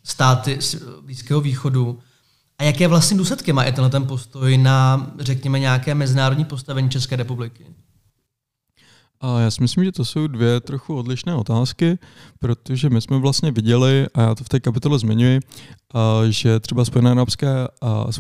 státy 0.05 0.57
z 0.61 0.77
Blízkého 1.03 1.41
východu 1.41 1.99
a 2.59 2.63
A 2.63 2.65
jaké 2.65 2.89
vlastně 2.89 3.17
důsledky 3.17 3.53
má 3.53 3.65
i 3.65 3.73
tenhle 3.73 3.91
ten 3.91 4.07
postoj 4.07 4.59
na, 4.59 5.11
řekněme, 5.19 5.59
nějaké 5.59 5.95
mezinárodní 5.95 6.45
postavení 6.45 6.91
České 6.91 7.17
republiky? 7.17 7.67
A 9.23 9.41
já 9.41 9.51
si 9.51 9.63
myslím, 9.63 9.85
že 9.85 9.93
to 9.93 10.05
jsou 10.05 10.27
dvě 10.27 10.61
trochu 10.61 10.97
odlišné 10.97 11.35
otázky, 11.35 11.99
protože 12.39 12.91
my 12.91 13.01
jsme 13.01 13.19
vlastně 13.19 13.51
viděli, 13.51 14.07
a 14.15 14.23
já 14.23 14.35
to 14.35 14.45
v 14.45 14.49
té 14.49 14.61
kapitole 14.61 14.99
zmiňuji, 14.99 15.41
že 16.29 16.61
třeba 16.61 16.85
Spojené 16.85 17.11
arabské, 17.11 17.49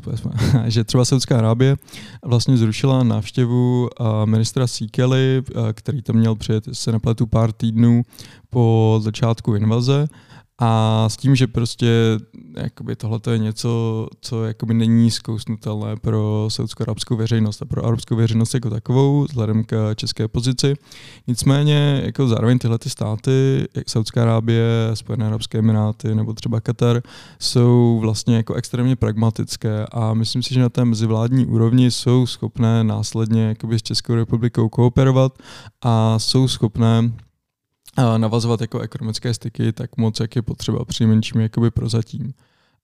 že 0.66 0.84
třeba 0.84 1.04
Saudská 1.04 1.38
Arábie 1.38 1.76
vlastně 2.24 2.56
zrušila 2.56 3.02
návštěvu 3.02 3.88
ministra 4.24 4.66
Sikely, 4.66 5.42
který 5.72 6.02
tam 6.02 6.16
měl 6.16 6.34
přijet, 6.34 6.64
se 6.72 6.92
nepletu, 6.92 7.26
pár 7.26 7.52
týdnů 7.52 8.02
po 8.50 8.98
začátku 9.02 9.54
invaze 9.54 10.08
a 10.60 11.04
s 11.08 11.16
tím, 11.16 11.36
že 11.36 11.46
prostě 11.46 12.18
jakoby 12.56 12.96
tohle 12.96 13.20
je 13.30 13.38
něco, 13.38 14.08
co 14.20 14.44
jakoby 14.44 14.74
není 14.74 15.10
zkousnutelné 15.10 15.96
pro 15.96 16.46
saudskou-arabskou 16.48 17.16
veřejnost 17.16 17.62
a 17.62 17.64
pro 17.64 17.86
arabskou 17.86 18.16
veřejnost 18.16 18.54
jako 18.54 18.70
takovou, 18.70 19.24
vzhledem 19.24 19.64
k 19.64 19.94
české 19.94 20.28
pozici. 20.28 20.74
Nicméně 21.26 22.02
jako 22.04 22.28
zároveň 22.28 22.58
tyhle 22.58 22.78
ty 22.78 22.90
státy, 22.90 23.66
jak 23.74 23.90
Saudská 23.90 24.22
Arábie, 24.22 24.64
Spojené 24.94 25.26
arabské 25.26 25.58
emiráty 25.58 26.14
nebo 26.14 26.32
třeba 26.32 26.60
Katar, 26.60 27.02
jsou 27.38 27.98
vlastně 28.00 28.36
jako 28.36 28.54
extrémně 28.54 28.96
pragmatické 28.96 29.86
a 29.92 30.14
myslím 30.14 30.42
si, 30.42 30.54
že 30.54 30.60
na 30.60 30.68
té 30.68 30.84
mezivládní 30.84 31.46
úrovni 31.46 31.90
jsou 31.90 32.26
schopné 32.26 32.84
následně 32.84 33.42
jakoby 33.42 33.78
s 33.78 33.82
Českou 33.82 34.14
republikou 34.14 34.68
kooperovat 34.68 35.38
a 35.82 36.18
jsou 36.18 36.48
schopné 36.48 37.12
navazovat 38.16 38.60
jako 38.60 38.80
ekonomické 38.80 39.34
styky 39.34 39.72
tak 39.72 39.96
moc, 39.96 40.20
jak 40.20 40.36
je 40.36 40.42
potřeba 40.42 40.84
při 40.84 41.06
menším 41.06 41.40
jakoby 41.40 41.70
prozatím. 41.70 42.34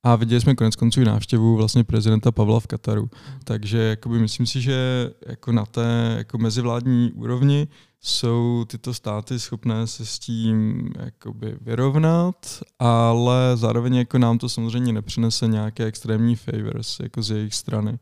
A 0.03 0.17
viděli 0.17 0.41
jsme 0.41 0.55
konec 0.55 0.77
konců 0.77 1.01
i 1.01 1.05
návštěvu 1.05 1.57
vlastně 1.57 1.85
prezidenta 1.85 2.33
Pavla 2.33 2.61
v 2.61 2.67
Kataru. 2.67 3.11
Takže 3.45 3.79
jakoby 3.79 4.19
myslím 4.19 4.47
si, 4.47 4.61
že 4.61 5.11
jako 5.27 5.53
na 5.53 5.67
té 5.67 6.15
jako 6.19 6.39
mezivládní 6.39 7.13
úrovni 7.13 7.69
jsou 8.01 8.65
tyto 8.69 8.95
státy 8.95 9.39
schopné 9.39 9.87
se 9.87 10.07
s 10.07 10.19
tím 10.19 10.89
jakoby 11.05 11.57
vyrovnat, 11.61 12.63
ale 12.79 13.53
zároveň 13.55 13.95
jako 13.95 14.19
nám 14.19 14.39
to 14.39 14.49
samozřejmě 14.49 14.93
nepřinese 14.93 15.47
nějaké 15.47 15.85
extrémní 15.85 16.37
favors 16.37 17.01
jako 17.01 17.23
z 17.23 17.31
jejich 17.31 17.55
strany. 17.55 17.99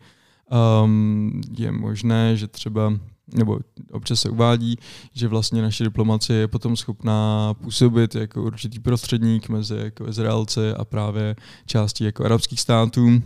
Um, 0.85 1.41
je 1.59 1.73
možné, 1.73 2.37
že 2.37 2.49
třeba 2.49 2.93
nebo 3.35 3.59
občas 3.93 4.21
se 4.21 4.31
uvádí, 4.31 4.79
že 5.13 5.29
vlastně 5.29 5.63
naše 5.63 5.85
diplomacie 5.85 6.39
je 6.39 6.49
potom 6.49 6.77
schopná 6.77 7.55
působit 7.55 8.15
jako 8.15 8.43
určitý 8.43 8.81
prostředník 8.81 9.49
mezi 9.49 9.77
jako 9.77 10.09
Izraelci 10.09 10.75
a 10.75 10.85
právě 10.85 11.37
části 11.67 12.05
jako 12.05 12.25
arabských 12.25 12.61
států. 12.61 13.23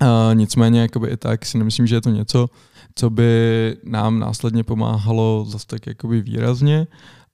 A 0.00 0.30
nicméně 0.34 0.80
jakoby 0.80 1.08
i 1.08 1.16
tak 1.16 1.46
si 1.46 1.58
nemyslím, 1.58 1.86
že 1.86 1.94
je 1.94 2.00
to 2.00 2.10
něco, 2.10 2.50
co 2.94 3.10
by 3.10 3.76
nám 3.84 4.18
následně 4.18 4.64
pomáhalo 4.64 5.46
zase 5.48 5.66
tak 5.66 5.86
jakoby 5.86 6.22
výrazně. 6.22 6.86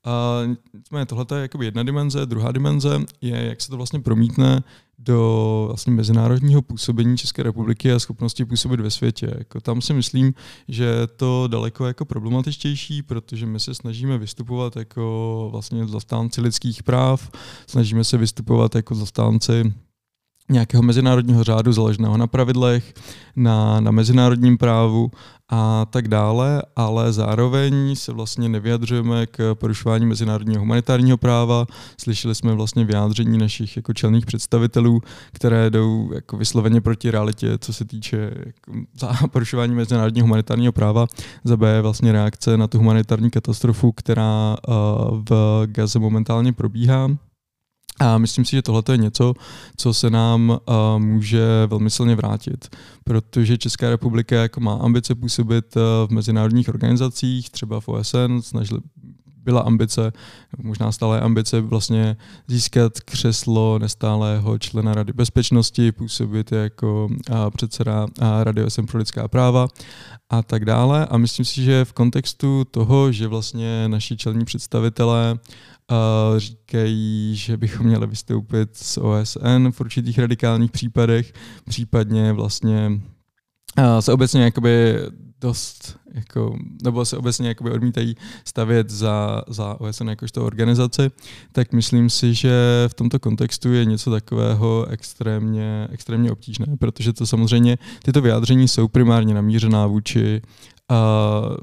A 0.05 0.41
nicméně 0.75 1.07
tohle 1.07 1.27
je 1.35 1.43
jakoby 1.43 1.65
jedna 1.65 1.83
dimenze. 1.83 2.27
Druhá 2.27 2.53
dimenze 2.53 3.01
je, 3.21 3.47
jak 3.47 3.61
se 3.61 3.71
to 3.71 3.77
vlastně 3.77 4.01
promítne 4.01 4.63
do 5.05 5.65
vlastně 5.67 5.93
mezinárodního 5.93 6.63
působení 6.63 7.17
České 7.17 7.43
republiky 7.43 7.93
a 7.93 7.99
schopnosti 7.99 8.45
působit 8.45 8.81
ve 8.81 8.91
světě. 8.91 9.35
Jako 9.39 9.61
tam 9.61 9.81
si 9.81 9.95
myslím, 9.95 10.35
že 10.69 10.85
je 10.85 11.07
to 11.07 11.49
daleko 11.51 11.87
jako 11.87 12.05
problematičtější, 12.05 13.03
protože 13.03 13.47
my 13.47 13.61
se 13.61 13.75
snažíme 13.75 14.19
vystupovat 14.19 14.77
jako 14.77 15.49
vlastně 15.53 15.87
zastánci 15.87 16.41
lidských 16.41 16.83
práv, 16.83 17.31
snažíme 17.67 18.05
se 18.05 18.17
vystupovat 18.17 18.75
jako 18.75 18.95
zastánci 18.95 19.73
nějakého 20.51 20.83
mezinárodního 20.83 21.45
řádu 21.45 21.73
založeného 21.73 22.17
na 22.17 22.27
pravidlech, 22.27 22.95
na, 23.37 23.81
na 23.81 23.91
mezinárodním 23.91 24.59
právu 24.59 25.11
a 25.55 25.87
tak 25.91 26.09
dále, 26.09 26.63
ale 26.77 27.13
zároveň 27.13 27.97
se 27.97 28.13
vlastně 28.13 28.49
nevyjadřujeme 28.49 29.27
k 29.27 29.55
porušování 29.55 30.07
mezinárodního 30.07 30.61
humanitárního 30.61 31.17
práva. 31.17 31.67
Slyšeli 32.01 32.35
jsme 32.35 32.55
vlastně 32.55 32.85
vyjádření 32.85 33.39
našich 33.39 33.77
jako 33.77 33.93
čelných 33.93 34.27
představitelů, 34.27 35.01
které 35.33 35.71
jdou 35.71 36.11
jako 36.15 36.37
vysloveně 36.37 36.81
proti 36.81 37.11
realitě, 37.11 37.59
co 37.59 37.73
se 37.73 37.85
týče 37.85 38.31
jako 38.47 39.29
porušování 39.33 39.75
mezinárodního 39.75 40.25
humanitárního 40.25 40.73
práva. 40.73 41.07
Za 41.45 41.57
B 41.57 41.75
je 41.75 41.83
vlastně 41.83 42.13
reakce 42.13 42.57
na 42.57 42.67
tu 42.67 42.79
humanitární 42.79 43.31
katastrofu, 43.31 43.93
která 43.93 44.57
uh, 44.69 44.75
v 45.31 45.63
Gaze 45.67 45.99
momentálně 45.99 46.53
probíhá 46.53 47.09
a 48.01 48.19
myslím 48.19 48.45
si, 48.45 48.51
že 48.51 48.63
tohle 48.63 48.83
je 48.93 48.97
něco, 48.97 49.35
co 49.77 49.95
se 49.95 50.11
nám 50.11 50.51
uh, 50.51 50.59
může 50.99 51.67
velmi 51.67 51.91
silně 51.91 52.17
vrátit, 52.17 52.77
protože 53.05 53.59
Česká 53.59 53.91
republika 53.91 54.37
jako 54.37 54.61
má 54.61 54.75
ambice 54.75 55.15
působit 55.15 55.77
uh, 55.77 55.83
v 56.09 56.11
mezinárodních 56.11 56.69
organizacích, 56.69 57.51
třeba 57.51 57.81
v 57.81 57.89
OSN, 57.89 58.41
snažili, 58.41 58.81
byla 59.43 59.61
ambice, 59.61 60.13
možná 60.63 60.93
stále 60.93 61.21
ambice 61.21 61.61
vlastně 61.61 62.17
získat 62.49 63.01
křeslo 63.01 63.79
nestálého 63.79 64.59
člena 64.59 64.95
Rady 64.95 65.13
bezpečnosti, 65.13 65.93
působit 65.93 66.53
jako 66.53 67.09
předseda 67.57 68.07
Rady 68.43 68.65
OSN 68.65 68.85
pro 68.85 68.99
lidská 68.99 69.29
práva 69.29 69.69
a 70.31 70.43
tak 70.43 70.65
dále. 70.65 71.07
A 71.07 71.17
myslím 71.17 71.45
si, 71.45 71.63
že 71.63 71.85
v 71.85 71.93
kontextu 71.93 72.65
toho, 72.71 73.13
že 73.13 73.29
vlastně 73.29 73.89
naši 73.89 74.17
čelní 74.17 74.45
představitelé 74.45 75.39
říkají, 76.37 77.37
že 77.37 77.57
bychom 77.57 77.87
měli 77.87 78.07
vystoupit 78.07 78.69
z 78.73 78.99
OSN 78.99 79.69
v 79.71 79.81
určitých 79.81 80.19
radikálních 80.19 80.71
případech, 80.71 81.33
případně 81.65 82.33
vlastně 82.33 83.01
se 84.01 84.13
obecně 84.13 84.43
jakoby 84.43 84.99
dost, 85.43 85.97
jako, 86.15 86.57
nebo 86.83 87.05
se 87.05 87.17
obecně 87.17 87.49
jakoby 87.49 87.71
odmítají 87.71 88.17
stavět 88.45 88.91
za, 88.91 89.43
za 89.49 89.81
OSN 89.81 90.09
jakožto 90.09 90.45
organizaci, 90.45 91.11
tak 91.53 91.73
myslím 91.73 92.11
si, 92.11 92.35
že 92.35 92.53
v 92.89 92.95
tomto 92.95 93.19
kontextu 93.19 93.73
je 93.73 93.85
něco 93.85 94.11
takového 94.11 94.87
extrémně, 94.87 95.89
extrémně 95.91 96.33
obtížné, 96.33 96.67
protože 96.79 97.13
to 97.13 97.27
samozřejmě, 97.27 97.79
tyto 98.03 98.21
vyjádření 98.21 98.69
jsou 98.69 98.89
primárně 98.89 99.35
namířená 99.35 99.87
vůči 99.87 100.43
uh, 100.91 101.57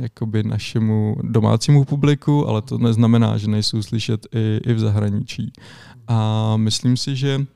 jakoby 0.00 0.42
našemu 0.42 1.16
domácímu 1.22 1.84
publiku, 1.84 2.48
ale 2.48 2.62
to 2.62 2.78
neznamená, 2.78 3.36
že 3.36 3.48
nejsou 3.48 3.82
slyšet 3.82 4.26
i, 4.34 4.60
i 4.70 4.72
v 4.74 4.78
zahraničí. 4.78 5.52
A 6.08 6.56
myslím 6.56 6.96
si, 6.96 7.16
že 7.16 7.46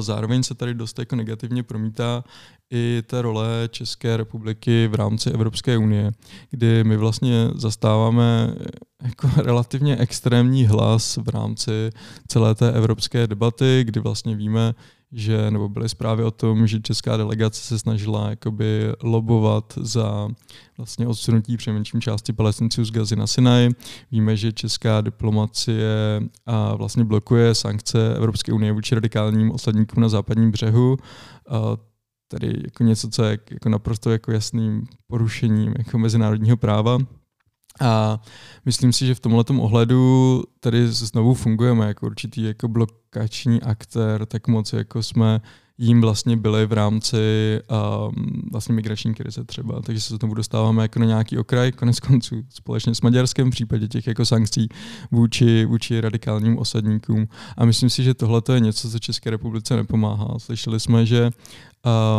zároveň 0.00 0.42
se 0.42 0.54
tady 0.54 0.74
dost 0.74 0.98
jako 0.98 1.16
negativně 1.16 1.62
promítá 1.62 2.24
i 2.70 3.02
ta 3.06 3.22
role 3.22 3.68
České 3.70 4.16
republiky 4.16 4.88
v 4.88 4.94
rámci 4.94 5.30
Evropské 5.30 5.78
unie, 5.78 6.12
kdy 6.50 6.84
my 6.84 6.96
vlastně 6.96 7.50
zastáváme 7.54 8.54
jako 9.02 9.30
relativně 9.42 9.96
extrémní 9.96 10.66
hlas 10.66 11.16
v 11.16 11.28
rámci 11.28 11.90
celé 12.28 12.54
té 12.54 12.72
evropské 12.72 13.26
debaty, 13.26 13.80
kdy 13.84 14.00
vlastně 14.00 14.36
víme, 14.36 14.74
že, 15.12 15.50
nebo 15.50 15.68
byly 15.68 15.88
zprávy 15.88 16.24
o 16.24 16.30
tom, 16.30 16.66
že 16.66 16.80
česká 16.80 17.16
delegace 17.16 17.62
se 17.62 17.78
snažila 17.78 18.30
jakoby 18.30 18.92
lobovat 19.02 19.74
za 19.76 20.28
vlastně 20.76 21.06
odsunutí 21.06 21.56
přemenším 21.56 22.00
části 22.00 22.32
palestinců 22.32 22.84
z 22.84 22.90
Gazy 22.90 23.16
na 23.16 23.26
Sinaj. 23.26 23.68
Víme, 24.12 24.36
že 24.36 24.52
česká 24.52 25.00
diplomacie 25.00 26.22
a 26.46 26.74
vlastně 26.74 27.04
blokuje 27.04 27.54
sankce 27.54 28.14
Evropské 28.16 28.52
unie 28.52 28.72
vůči 28.72 28.94
radikálním 28.94 29.50
osledníkům 29.50 30.02
na 30.02 30.08
západním 30.08 30.50
břehu. 30.50 30.96
A 31.48 31.76
tedy 32.28 32.60
jako 32.64 32.84
něco, 32.84 33.08
co 33.08 33.24
je 33.24 33.38
jako 33.50 33.68
naprosto 33.68 34.10
jako 34.10 34.32
jasným 34.32 34.86
porušením 35.06 35.74
jako 35.78 35.98
mezinárodního 35.98 36.56
práva. 36.56 36.98
A 37.80 38.20
myslím 38.64 38.92
si, 38.92 39.06
že 39.06 39.14
v 39.14 39.20
tomhle 39.20 39.44
ohledu 39.58 40.42
tady 40.60 40.88
znovu 40.88 41.34
fungujeme 41.34 41.86
jako 41.86 42.06
určitý 42.06 42.42
jako 42.42 42.68
blokační 42.68 43.62
aktér, 43.62 44.26
tak 44.26 44.48
moc 44.48 44.72
jako 44.72 45.02
jsme 45.02 45.40
jim 45.78 46.00
vlastně 46.00 46.36
byli 46.36 46.66
v 46.66 46.72
rámci 46.72 47.16
um, 47.70 48.42
vlastně 48.52 48.74
migrační 48.74 49.14
krize 49.14 49.44
třeba, 49.44 49.82
takže 49.82 50.00
se 50.00 50.18
tomu 50.18 50.34
dostáváme 50.34 50.82
jako 50.82 50.98
na 50.98 51.06
nějaký 51.06 51.38
okraj, 51.38 51.72
konec 51.72 52.00
konců 52.00 52.36
společně 52.48 52.94
s 52.94 53.00
Maďarskem 53.00 53.48
v 53.48 53.50
případě 53.50 53.88
těch 53.88 54.06
jako 54.06 54.24
sankcí 54.24 54.68
vůči, 55.10 55.64
vůči 55.64 56.00
radikálním 56.00 56.58
osadníkům. 56.58 57.28
A 57.56 57.64
myslím 57.64 57.90
si, 57.90 58.02
že 58.02 58.14
tohle 58.14 58.42
je 58.54 58.60
něco, 58.60 58.90
co 58.90 58.98
České 58.98 59.30
republice 59.30 59.76
nepomáhá. 59.76 60.38
Slyšeli 60.38 60.80
jsme, 60.80 61.06
že 61.06 61.30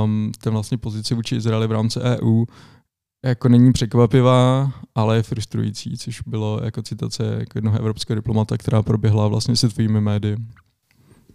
um, 0.04 0.32
ten 0.42 0.54
vlastně 0.54 0.78
pozici 0.78 1.16
vůči 1.16 1.36
Izraeli 1.36 1.68
v 1.68 1.72
rámci 1.72 2.00
EU 2.00 2.46
jako 3.26 3.50
není 3.50 3.74
překvapivá, 3.74 4.72
ale 4.96 5.16
je 5.16 5.24
frustrující, 5.24 5.98
což 5.98 6.22
bylo 6.22 6.60
jako 6.64 6.82
citace 6.82 7.36
jako 7.40 7.58
jednoho 7.58 7.78
evropského 7.80 8.16
diplomata, 8.16 8.58
která 8.58 8.84
proběhla 8.84 9.28
vlastně 9.28 9.56
se 9.56 9.70
tvými 9.70 10.02
médii. 10.02 10.38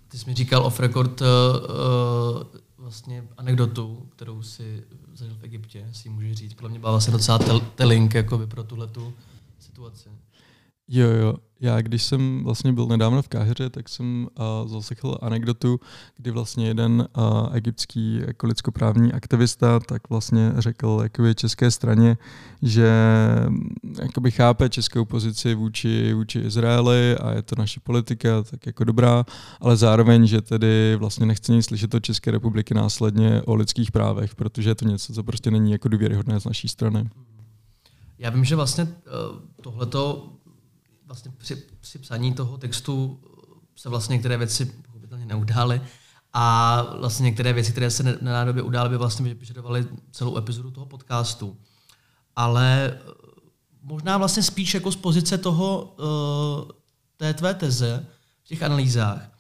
Ty 0.09 0.19
jsi 0.19 0.31
mi 0.31 0.35
říkal 0.35 0.67
off 0.67 0.81
record 0.81 1.21
uh, 1.21 1.27
vlastně 2.79 3.25
anekdotu, 3.37 4.09
kterou 4.17 4.43
si 4.43 4.85
zažil 5.15 5.37
v 5.41 5.45
Egyptě, 5.45 5.89
si 5.93 6.09
můžeš 6.09 6.37
říct. 6.37 6.55
Podle 6.55 6.71
mě 6.71 6.79
byla 6.79 6.93
vlastně 6.93 7.13
docela 7.13 7.39
tel- 7.39 7.67
telling 7.75 8.15
jakoby 8.15 8.47
pro 8.47 8.65
tuhle 8.65 8.89
situaci. 9.59 10.09
Jo, 10.89 11.09
jo. 11.09 11.37
Já, 11.65 11.81
když 11.81 12.03
jsem 12.03 12.45
vlastně 12.45 12.73
byl 12.73 12.87
nedávno 12.87 13.23
v 13.23 13.29
Káhyře, 13.29 13.71
tak 13.71 13.89
jsem 13.89 14.29
uh, 14.63 14.69
zaslechl 14.69 15.19
anekdotu, 15.23 15.81
kdy 16.17 16.31
vlastně 16.31 16.67
jeden 16.67 17.09
uh, 17.17 17.57
egyptský 17.57 18.21
jako 18.27 18.47
lidskoprávní 18.47 19.13
aktivista 19.13 19.81
tak 19.81 20.11
vlastně 20.11 20.53
řekl 20.57 21.01
jakoby 21.03 21.35
české 21.35 21.71
straně, 21.71 22.17
že 22.63 22.93
mm, 23.49 23.75
jakoby 24.03 24.31
chápe 24.31 24.69
českou 24.69 25.05
pozici 25.05 25.55
vůči, 25.55 26.15
vůči 26.15 26.39
Izraeli 26.39 27.17
a 27.17 27.31
je 27.33 27.43
to 27.43 27.55
naše 27.59 27.81
politika, 27.81 28.43
tak 28.43 28.67
jako 28.67 28.85
dobrá, 28.85 29.25
ale 29.61 29.77
zároveň, 29.77 30.27
že 30.27 30.41
tedy 30.41 30.97
vlastně 30.97 31.27
nechce 31.27 31.53
nic 31.53 31.67
slyšet 31.67 31.95
od 31.95 32.05
České 32.05 32.31
republiky 32.31 32.75
následně 32.75 33.43
o 33.43 33.55
lidských 33.55 33.93
právech, 33.93 34.35
protože 34.35 34.71
je 34.71 34.75
to 34.75 34.85
něco, 34.85 35.13
co 35.13 35.23
prostě 35.23 35.51
není 35.51 35.73
jako 35.73 35.89
důvěryhodné 35.89 36.41
z 36.41 36.45
naší 36.45 36.69
strany. 36.69 37.11
Já 38.19 38.31
vím, 38.31 38.45
že 38.45 38.57
vlastně 38.57 38.89
tohleto 39.63 40.31
vlastně 41.07 41.33
při, 41.39 41.57
při 41.81 41.99
psaní 41.99 42.35
toho 42.35 42.59
textu 42.59 43.21
se 43.77 43.89
vlastně 43.89 44.13
některé 44.13 44.37
věci 44.37 44.65
pochopitelně 44.65 45.27
neudály 45.27 45.81
a 46.33 46.83
vlastně 46.99 47.25
některé 47.25 47.53
věci, 47.53 47.73
které 47.73 47.91
se 47.91 48.19
na 48.21 48.45
době 48.45 48.63
udály, 48.63 48.89
by 48.89 48.97
vlastně 48.97 49.35
vyžadovaly 49.35 49.87
celou 50.13 50.37
epizodu 50.37 50.71
toho 50.71 50.87
podcastu. 50.87 51.57
Ale 52.37 52.93
eh, 52.95 53.01
možná 53.83 54.19
vlastně 54.19 54.43
spíš 54.43 54.75
jako 54.75 54.93
z 54.93 54.97
pozice 54.97 55.39
toho, 55.39 55.95
uh, 55.99 56.71
té 57.17 57.35
tvé 57.35 57.55
teze 57.55 58.07
v 58.45 58.49
těch 58.49 58.63
analýzách, 58.63 59.35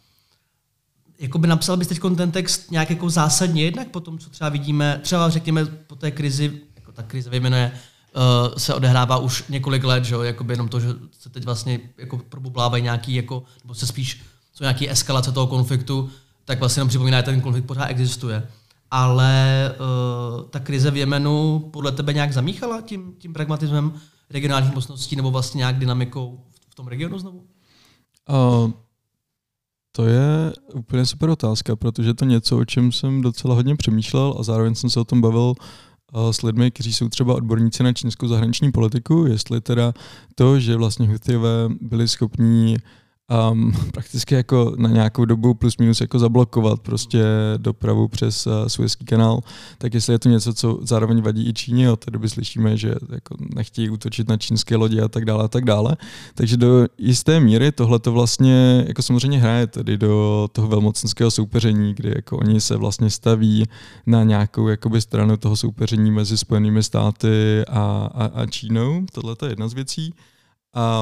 Jakoby 1.19 1.49
napsal 1.49 1.77
bys 1.77 1.89
teď 1.89 2.01
ten 2.17 2.31
text 2.31 2.71
nějak 2.71 2.91
jako 2.91 3.11
zásadně 3.11 3.65
jednak 3.65 3.89
po 3.89 4.01
tom, 4.01 4.19
co 4.19 4.31
třeba 4.31 4.51
vidíme, 4.51 5.01
třeba 5.03 5.31
řekněme 5.31 5.65
po 5.67 5.97
té 5.97 6.11
krizi, 6.11 6.61
jako 6.77 6.93
ta 6.93 7.03
krize 7.03 7.31
vyjmenuje 7.31 7.73
uh, 8.17 8.55
se 8.57 8.75
odehrává 8.75 9.17
už 9.17 9.45
několik 9.49 9.85
let, 9.85 10.05
že 10.05 10.15
jo, 10.15 10.23
jakoby 10.23 10.53
jenom 10.53 10.69
to, 10.69 10.81
že 10.81 10.89
se 11.19 11.31
teď 11.31 11.45
vlastně 11.45 11.81
jako 11.99 12.19
probublávají 12.19 12.83
nějaký, 12.83 13.15
jako, 13.15 13.43
nebo 13.65 13.75
se 13.75 13.87
spíš 13.87 14.23
jsou 14.55 14.65
nějaký 14.65 14.91
eskalace 14.91 15.33
toho 15.33 15.47
konfliktu, 15.47 16.11
tak 16.45 16.59
vlastně 16.59 16.81
jenom 16.81 16.89
připomíná, 16.89 17.19
že 17.19 17.23
ten 17.23 17.41
konflikt 17.41 17.67
pořád 17.67 17.87
existuje. 17.87 18.49
Ale 18.91 19.75
uh, 19.79 20.49
ta 20.51 20.61
krize 20.61 20.91
v 20.91 20.97
Jemenu 20.97 21.69
podle 21.73 21.93
tebe 21.93 22.13
nějak 22.13 22.33
zamíchala 22.33 22.81
tím, 22.81 23.15
tím 23.19 23.33
pragmatismem 23.33 23.93
regionálních 24.31 24.75
mocností 24.75 25.17
nebo 25.17 25.31
vlastně 25.31 25.59
nějak 25.59 25.79
dynamikou 25.79 26.41
v 26.69 26.75
tom 26.75 26.87
regionu 26.87 27.19
znovu? 27.19 27.45
Uh, 28.29 28.71
to 29.93 30.07
je 30.07 30.53
úplně 30.75 31.07
super 31.07 31.31
otázka, 31.31 31.77
protože 31.77 32.15
to 32.15 32.25
něco, 32.25 32.59
o 32.59 32.65
čem 32.65 32.93
jsem 32.93 33.23
docela 33.23 33.55
hodně 33.55 33.77
přemýšlel 33.77 34.35
a 34.39 34.43
zároveň 34.43 34.75
jsem 34.75 34.91
se 34.91 35.01
o 35.01 35.05
tom 35.05 35.21
bavil 35.21 35.55
s 36.31 36.43
lidmi, 36.43 36.71
kteří 36.71 36.93
jsou 36.93 37.09
třeba 37.09 37.35
odborníci 37.35 37.83
na 37.83 37.93
čínskou 37.93 38.29
zahraniční 38.29 38.73
politiku, 38.73 39.27
jestli 39.29 39.61
teda 39.61 39.93
to, 40.35 40.61
že 40.61 40.77
vlastně 40.77 41.09
Houthiové 41.09 41.69
byli 41.81 42.09
schopní 42.09 42.77
um, 43.53 43.73
prakticky 43.93 44.35
jako 44.35 44.73
na 44.77 44.89
nějakou 44.89 45.25
dobu 45.25 45.55
plus 45.55 45.77
minus 45.77 46.01
jako 46.01 46.19
zablokovat 46.19 46.81
prostě 46.81 47.25
dopravu 47.57 48.09
přes 48.09 48.47
uh, 48.47 48.53
Suezký 48.67 49.05
kanál, 49.05 49.41
tak 49.79 49.95
jestli 49.95 50.13
je 50.13 50.19
to 50.19 50.29
něco, 50.29 50.55
co 50.55 50.79
zároveň 50.83 51.23
vadí 51.23 51.49
i 51.49 51.53
Číně, 51.53 51.91
od 51.91 52.05
té 52.05 52.11
doby 52.11 52.29
slyšíme, 52.29 52.77
že 52.77 52.95
jako 53.11 53.37
nechtějí 53.55 53.91
útočit 53.91 54.29
na 54.29 54.37
čínské 54.37 54.77
lodi 54.77 55.01
a 55.01 55.09
tak 55.09 55.25
dále 55.25 55.45
a 55.45 55.49
tak 55.49 55.65
dále. 55.65 55.97
Takže 56.35 56.57
do 56.57 56.87
jisté 56.99 57.41
míry 57.41 57.73
tohle 57.73 57.99
to 57.99 58.13
vlastně 58.13 58.85
jako 58.89 59.03
samozřejmě 59.03 59.39
hraje 59.39 59.67
tedy 59.67 59.99
do 59.99 60.49
toho 60.53 60.69
velmocenského 60.69 61.31
soupeření, 61.31 61.95
kdy 61.95 62.13
jako 62.17 62.39
oni 62.39 62.61
se 62.61 62.77
vlastně 62.77 63.11
staví 63.11 63.65
na 64.07 64.25
nějakou 64.25 64.69
jakoby 64.69 65.01
stranu 65.01 65.37
toho 65.37 65.57
soupeření 65.57 66.11
mezi 66.11 66.39
Spojenými 66.39 66.83
státy 66.83 67.65
a, 67.69 68.11
a, 68.15 68.25
a 68.25 68.47
Čínou. 68.47 69.07
Tohle 69.13 69.37
je 69.43 69.49
jedna 69.49 69.69
z 69.69 69.73
věcí. 69.73 70.15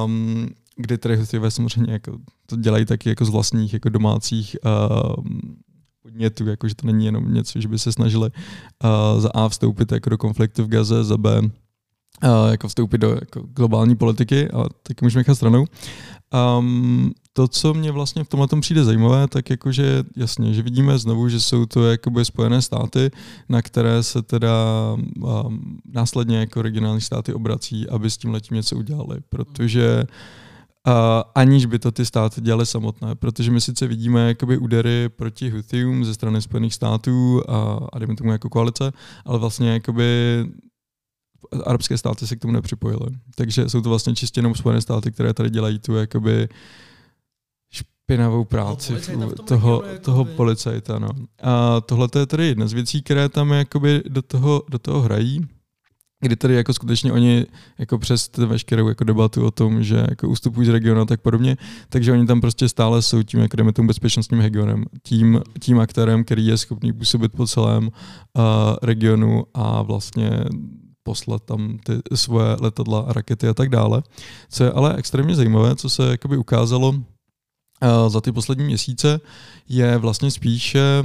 Um, 0.04 0.48
kdy 0.76 0.98
tedy 0.98 1.16
hostivové 1.16 1.50
samozřejmě 1.50 1.92
jako 1.92 2.18
to 2.46 2.56
dělají 2.56 2.84
taky 2.84 3.08
jako 3.08 3.24
z 3.24 3.28
vlastních 3.28 3.72
jako 3.72 3.88
domácích 3.88 4.56
uh, 4.64 5.24
podnětů, 6.02 6.46
jako 6.46 6.68
že 6.68 6.74
to 6.74 6.86
není 6.86 7.06
jenom 7.06 7.34
něco, 7.34 7.60
že 7.60 7.68
by 7.68 7.78
se 7.78 7.92
snažili 7.92 8.30
uh, 8.30 9.20
za 9.20 9.30
A 9.34 9.48
vstoupit 9.48 9.92
jako 9.92 10.10
do 10.10 10.18
konfliktu 10.18 10.64
v 10.64 10.68
Gaze, 10.68 11.04
za 11.04 11.16
B 11.16 11.40
uh, 11.40 11.48
jako 12.50 12.68
vstoupit 12.68 12.98
do 12.98 13.10
jako 13.10 13.40
globální 13.40 13.96
politiky, 13.96 14.50
ale 14.50 14.68
taky 14.82 15.04
můžeme 15.04 15.20
nechat 15.20 15.34
stranou. 15.34 15.66
Um, 16.58 17.12
to, 17.32 17.48
co 17.48 17.74
mě 17.74 17.92
vlastně 17.92 18.24
v 18.24 18.28
tomhle 18.28 18.48
tom 18.48 18.60
přijde 18.60 18.84
zajímavé, 18.84 19.28
tak 19.28 19.50
jakože 19.50 20.04
jasně, 20.16 20.54
že 20.54 20.62
vidíme 20.62 20.98
znovu, 20.98 21.28
že 21.28 21.40
jsou 21.40 21.66
to 21.66 21.90
jakoby 21.90 22.24
Spojené 22.24 22.62
státy, 22.62 23.10
na 23.48 23.62
které 23.62 24.02
se 24.02 24.22
teda 24.22 24.54
um, 24.94 25.78
následně 25.94 26.38
jako 26.38 26.62
regionální 26.62 27.00
státy 27.00 27.34
obrací, 27.34 27.88
aby 27.88 28.10
s 28.10 28.16
tím 28.16 28.32
letím 28.32 28.54
něco 28.54 28.76
udělali, 28.76 29.18
protože 29.28 30.02
uh, 30.02 30.08
Uh, 30.88 30.94
aniž 31.34 31.66
by 31.66 31.78
to 31.78 31.92
ty 31.92 32.06
státy 32.06 32.40
dělaly 32.40 32.66
samotné, 32.66 33.14
protože 33.14 33.50
my 33.50 33.60
sice 33.60 33.86
vidíme 33.86 34.28
jakoby 34.28 34.58
údery 34.58 35.08
proti 35.08 35.50
Houthium 35.50 36.04
ze 36.04 36.14
strany 36.14 36.42
Spojených 36.42 36.74
států 36.74 37.42
a, 37.50 37.86
a 37.92 37.98
dejme 37.98 38.16
tomu 38.16 38.32
jako 38.32 38.48
koalice, 38.48 38.92
ale 39.24 39.38
vlastně 39.38 39.70
jakoby 39.70 40.44
arabské 41.64 41.98
státy 41.98 42.26
se 42.26 42.36
k 42.36 42.40
tomu 42.40 42.52
nepřipojily. 42.52 43.10
Takže 43.34 43.68
jsou 43.68 43.80
to 43.80 43.88
vlastně 43.88 44.14
čistě 44.14 44.38
jenom 44.38 44.54
Spojené 44.54 44.80
státy, 44.80 45.12
které 45.12 45.34
tady 45.34 45.50
dělají 45.50 45.78
tu 45.78 45.94
jakoby 45.94 46.48
špinavou 47.72 48.44
práci 48.44 48.94
toho, 49.14 49.32
toho, 49.32 49.82
toho 50.00 50.24
policajta. 50.24 50.98
No. 50.98 51.08
A 51.42 51.80
tohle 51.80 52.08
je 52.18 52.26
tedy 52.26 52.46
jedna 52.46 52.66
z 52.66 52.72
věcí, 52.72 53.02
které 53.02 53.28
tam 53.28 53.50
jakoby 53.50 54.02
do 54.08 54.22
toho, 54.22 54.62
do 54.68 54.78
toho 54.78 55.02
hrají 55.02 55.46
kdy 56.22 56.36
tady 56.36 56.54
jako 56.54 56.74
skutečně 56.74 57.12
oni 57.12 57.46
jako 57.78 57.98
přes 57.98 58.30
veškerou 58.36 58.88
jako 58.88 59.04
debatu 59.04 59.46
o 59.46 59.50
tom, 59.50 59.82
že 59.82 60.06
jako 60.10 60.28
ustupují 60.28 60.66
z 60.66 60.70
regionu 60.70 61.00
a 61.00 61.04
tak 61.04 61.20
podobně, 61.20 61.56
takže 61.88 62.12
oni 62.12 62.26
tam 62.26 62.40
prostě 62.40 62.68
stále 62.68 63.02
jsou 63.02 63.22
tím, 63.22 63.40
jako 63.40 63.56
jdeme 63.56 63.72
tomu 63.72 63.88
bezpečnostním 63.88 64.40
regionem, 64.40 64.84
tím, 65.02 65.40
tím 65.60 65.80
aktérem, 65.80 66.24
který 66.24 66.46
je 66.46 66.58
schopný 66.58 66.92
působit 66.92 67.32
po 67.32 67.46
celém 67.46 67.84
uh, 67.84 68.42
regionu 68.82 69.44
a 69.54 69.82
vlastně 69.82 70.30
poslat 71.02 71.42
tam 71.44 71.78
ty 71.84 72.16
svoje 72.16 72.56
letadla, 72.60 73.04
rakety 73.08 73.48
a 73.48 73.54
tak 73.54 73.68
dále. 73.68 74.02
Co 74.50 74.64
je 74.64 74.72
ale 74.72 74.96
extrémně 74.96 75.34
zajímavé, 75.34 75.76
co 75.76 75.90
se 75.90 76.10
jakoby 76.10 76.36
ukázalo 76.36 76.94
za 78.08 78.20
ty 78.20 78.32
poslední 78.32 78.64
měsíce 78.64 79.20
je 79.68 79.98
vlastně 79.98 80.30
spíše, 80.30 81.02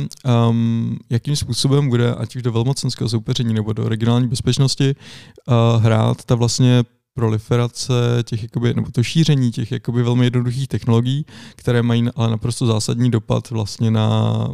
um, 0.49 0.97
jakým 1.09 1.35
způsobem 1.35 1.89
bude, 1.89 2.13
ať 2.13 2.35
už 2.35 2.41
do 2.41 2.51
velmocenského 2.51 3.09
soupeření 3.09 3.53
nebo 3.53 3.73
do 3.73 3.89
regionální 3.89 4.27
bezpečnosti, 4.27 4.95
uh, 4.95 5.83
hrát 5.83 6.25
ta 6.25 6.35
vlastně 6.35 6.83
proliferace 7.13 7.93
těch, 8.23 8.43
jakoby, 8.43 8.73
nebo 8.73 8.91
to 8.91 9.03
šíření 9.03 9.51
těch 9.51 9.71
jakoby 9.71 10.03
velmi 10.03 10.25
jednoduchých 10.25 10.67
technologií, 10.67 11.25
které 11.55 11.83
mají 11.83 12.05
ale 12.15 12.29
naprosto 12.29 12.65
zásadní 12.65 13.11
dopad 13.11 13.49
vlastně 13.49 13.91
na 13.91 14.47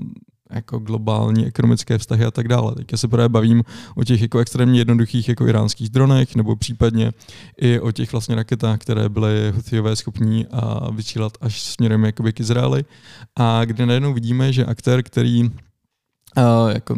jako 0.55 0.79
globální 0.79 1.45
ekonomické 1.45 1.97
vztahy 1.97 2.25
a 2.25 2.31
tak 2.31 2.47
dále. 2.47 2.75
Teď 2.75 2.87
se 2.95 3.07
právě 3.07 3.29
bavím 3.29 3.63
o 3.95 4.03
těch 4.03 4.21
jako 4.21 4.39
extrémně 4.39 4.79
jednoduchých 4.79 5.29
jako 5.29 5.47
iránských 5.47 5.89
dronech, 5.89 6.35
nebo 6.35 6.55
případně 6.55 7.11
i 7.61 7.79
o 7.79 7.91
těch 7.91 8.11
vlastně 8.11 8.35
raketách, 8.35 8.79
které 8.79 9.09
byly 9.09 9.51
Houthiové 9.55 9.95
schopní 9.95 10.47
a 10.47 10.91
vysílat 10.91 11.37
až 11.41 11.61
směrem 11.61 12.05
jakoby 12.05 12.33
k 12.33 12.39
Izraeli. 12.39 12.85
A 13.35 13.65
kde 13.65 13.85
najednou 13.85 14.13
vidíme, 14.13 14.53
že 14.53 14.65
aktér, 14.65 15.03
který 15.03 15.51
Uh, 16.37 16.71
jako, 16.71 16.95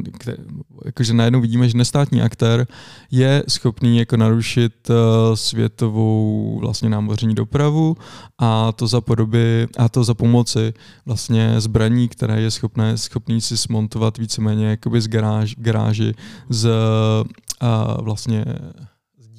jakože 0.86 1.14
najednou 1.14 1.42
vidíme, 1.42 1.70
že 1.70 1.78
nestátní 1.78 2.22
aktér 2.22 2.68
je 3.12 3.44
schopný 3.48 3.98
jako 3.98 4.18
narušit 4.18 4.90
uh, 4.90 4.96
světovou 5.36 6.60
vlastně 6.60 6.90
námořní 6.90 7.36
dopravu 7.36 7.98
a 8.38 8.72
to 8.72 8.88
za 8.88 9.02
podoby, 9.02 9.68
a 9.78 9.90
to 9.90 10.04
za 10.04 10.14
pomoci 10.14 10.74
vlastně 11.06 11.62
zbraní, 11.62 12.08
které 12.08 12.42
je 12.42 12.52
schopné, 12.52 12.98
schopný 12.98 13.42
si 13.42 13.58
smontovat 13.58 14.18
víceméně 14.18 14.68
jakoby 14.68 15.02
z 15.02 15.08
garáž, 15.08 15.56
garáži 15.58 16.14
z 16.50 16.70
uh, 16.70 18.02
vlastně 18.02 18.46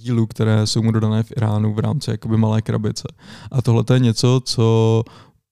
dílů, 0.07 0.27
které 0.27 0.67
jsou 0.67 0.83
mu 0.83 0.93
dodané 0.93 1.23
v 1.23 1.33
Iránu 1.37 1.75
v 1.75 1.79
rámci 1.79 2.11
jakoby 2.11 2.37
malé 2.37 2.63
krabice. 2.63 3.09
A 3.51 3.63
tohle 3.63 3.85
je 3.93 3.99
něco, 3.99 4.41
co 4.45 5.05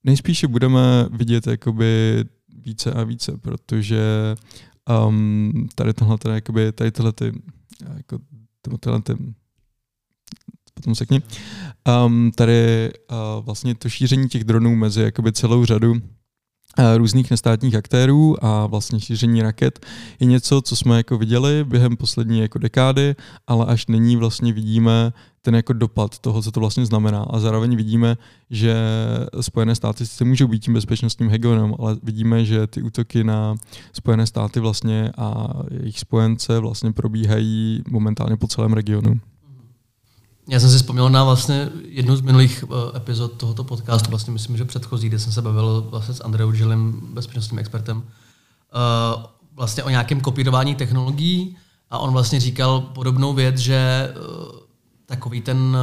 nejspíše 0.04 0.46
budeme 0.46 1.06
vidět 1.10 1.46
jakoby 1.46 2.24
více 2.64 2.92
a 2.92 3.04
více, 3.04 3.36
protože 3.38 4.00
um, 5.06 5.68
tady 5.74 5.92
tohle, 5.92 6.18
tady, 6.18 6.34
jakoby, 6.34 6.72
tady 6.72 6.92
tyhle 6.92 7.12
ty, 7.12 7.32
jako, 7.96 8.18
tyhle 8.80 9.02
ty, 9.02 9.12
potom 10.74 10.94
sekni, 10.94 11.22
um, 12.06 12.30
tady 12.36 12.90
uh, 13.10 13.44
vlastně 13.44 13.74
to 13.74 13.88
šíření 13.88 14.28
těch 14.28 14.44
dronů 14.44 14.76
mezi 14.76 15.02
jakoby 15.02 15.32
celou 15.32 15.64
řadu 15.64 15.94
různých 16.96 17.30
nestátních 17.30 17.74
aktérů 17.74 18.44
a 18.44 18.66
vlastně 18.66 19.00
šíření 19.00 19.42
raket 19.42 19.86
je 20.20 20.26
něco, 20.26 20.62
co 20.62 20.76
jsme 20.76 20.96
jako 20.96 21.18
viděli 21.18 21.64
během 21.64 21.96
poslední 21.96 22.40
jako 22.40 22.58
dekády, 22.58 23.14
ale 23.46 23.66
až 23.66 23.86
nyní 23.86 24.16
vlastně 24.16 24.52
vidíme 24.52 25.12
ten 25.42 25.54
jako 25.54 25.72
dopad 25.72 26.18
toho, 26.18 26.42
co 26.42 26.50
to 26.50 26.60
vlastně 26.60 26.86
znamená. 26.86 27.22
A 27.22 27.38
zároveň 27.38 27.76
vidíme, 27.76 28.16
že 28.50 28.76
Spojené 29.40 29.74
státy 29.74 30.06
sice 30.06 30.24
můžou 30.24 30.48
být 30.48 30.58
tím 30.58 30.74
bezpečnostním 30.74 31.30
hegemonem, 31.30 31.74
ale 31.78 31.96
vidíme, 32.02 32.44
že 32.44 32.66
ty 32.66 32.82
útoky 32.82 33.24
na 33.24 33.54
Spojené 33.92 34.26
státy 34.26 34.60
vlastně 34.60 35.12
a 35.18 35.48
jejich 35.80 35.98
spojence 35.98 36.58
vlastně 36.58 36.92
probíhají 36.92 37.82
momentálně 37.90 38.36
po 38.36 38.46
celém 38.46 38.72
regionu. 38.72 39.20
Já 40.48 40.60
jsem 40.60 40.70
si 40.70 40.76
vzpomněl 40.76 41.10
na 41.10 41.24
vlastně 41.24 41.70
jednu 41.88 42.16
z 42.16 42.20
minulých 42.20 42.64
uh, 42.68 42.76
epizod 42.96 43.32
tohoto 43.32 43.64
podcastu, 43.64 44.10
vlastně 44.10 44.32
myslím, 44.32 44.56
že 44.56 44.64
předchozí, 44.64 45.08
kde 45.08 45.18
jsem 45.18 45.32
se 45.32 45.42
bavil 45.42 45.86
vlastně 45.90 46.14
s 46.14 46.24
Andreou 46.24 46.52
Žilem, 46.52 47.00
bezpečnostním 47.12 47.58
expertem, 47.58 47.96
uh, 47.96 48.02
vlastně 49.54 49.82
o 49.82 49.88
nějakém 49.88 50.20
kopírování 50.20 50.74
technologií 50.74 51.56
a 51.90 51.98
on 51.98 52.12
vlastně 52.12 52.40
říkal 52.40 52.80
podobnou 52.80 53.34
věc, 53.34 53.58
že 53.58 54.12
uh, 54.16 54.58
takový 55.06 55.40
ten, 55.40 55.76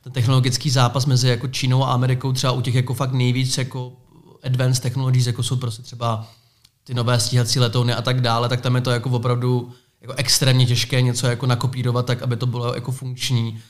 ten 0.00 0.12
technologický 0.12 0.70
zápas 0.70 1.06
mezi 1.06 1.28
jako 1.28 1.48
Čínou 1.48 1.84
a 1.84 1.92
Amerikou 1.92 2.32
třeba 2.32 2.52
u 2.52 2.60
těch 2.60 2.74
jako 2.74 2.94
fakt 2.94 3.12
nejvíc 3.12 3.58
jako 3.58 3.92
advanced 4.44 4.82
technologies, 4.82 5.26
jako 5.26 5.42
jsou 5.42 5.56
prostě 5.56 5.82
třeba 5.82 6.28
ty 6.84 6.94
nové 6.94 7.20
stíhací 7.20 7.60
letouny 7.60 7.94
a 7.94 8.02
tak 8.02 8.20
dále, 8.20 8.48
tak 8.48 8.60
tam 8.60 8.74
je 8.74 8.80
to 8.80 8.90
jako 8.90 9.10
opravdu 9.10 9.72
jako 10.00 10.12
extrémně 10.12 10.66
těžké 10.66 11.02
něco 11.02 11.26
jako 11.26 11.46
nakopírovat 11.46 12.06
tak, 12.06 12.22
aby 12.22 12.36
to 12.36 12.46
bylo 12.46 12.74
jako 12.74 12.92
funkční. 12.92 13.60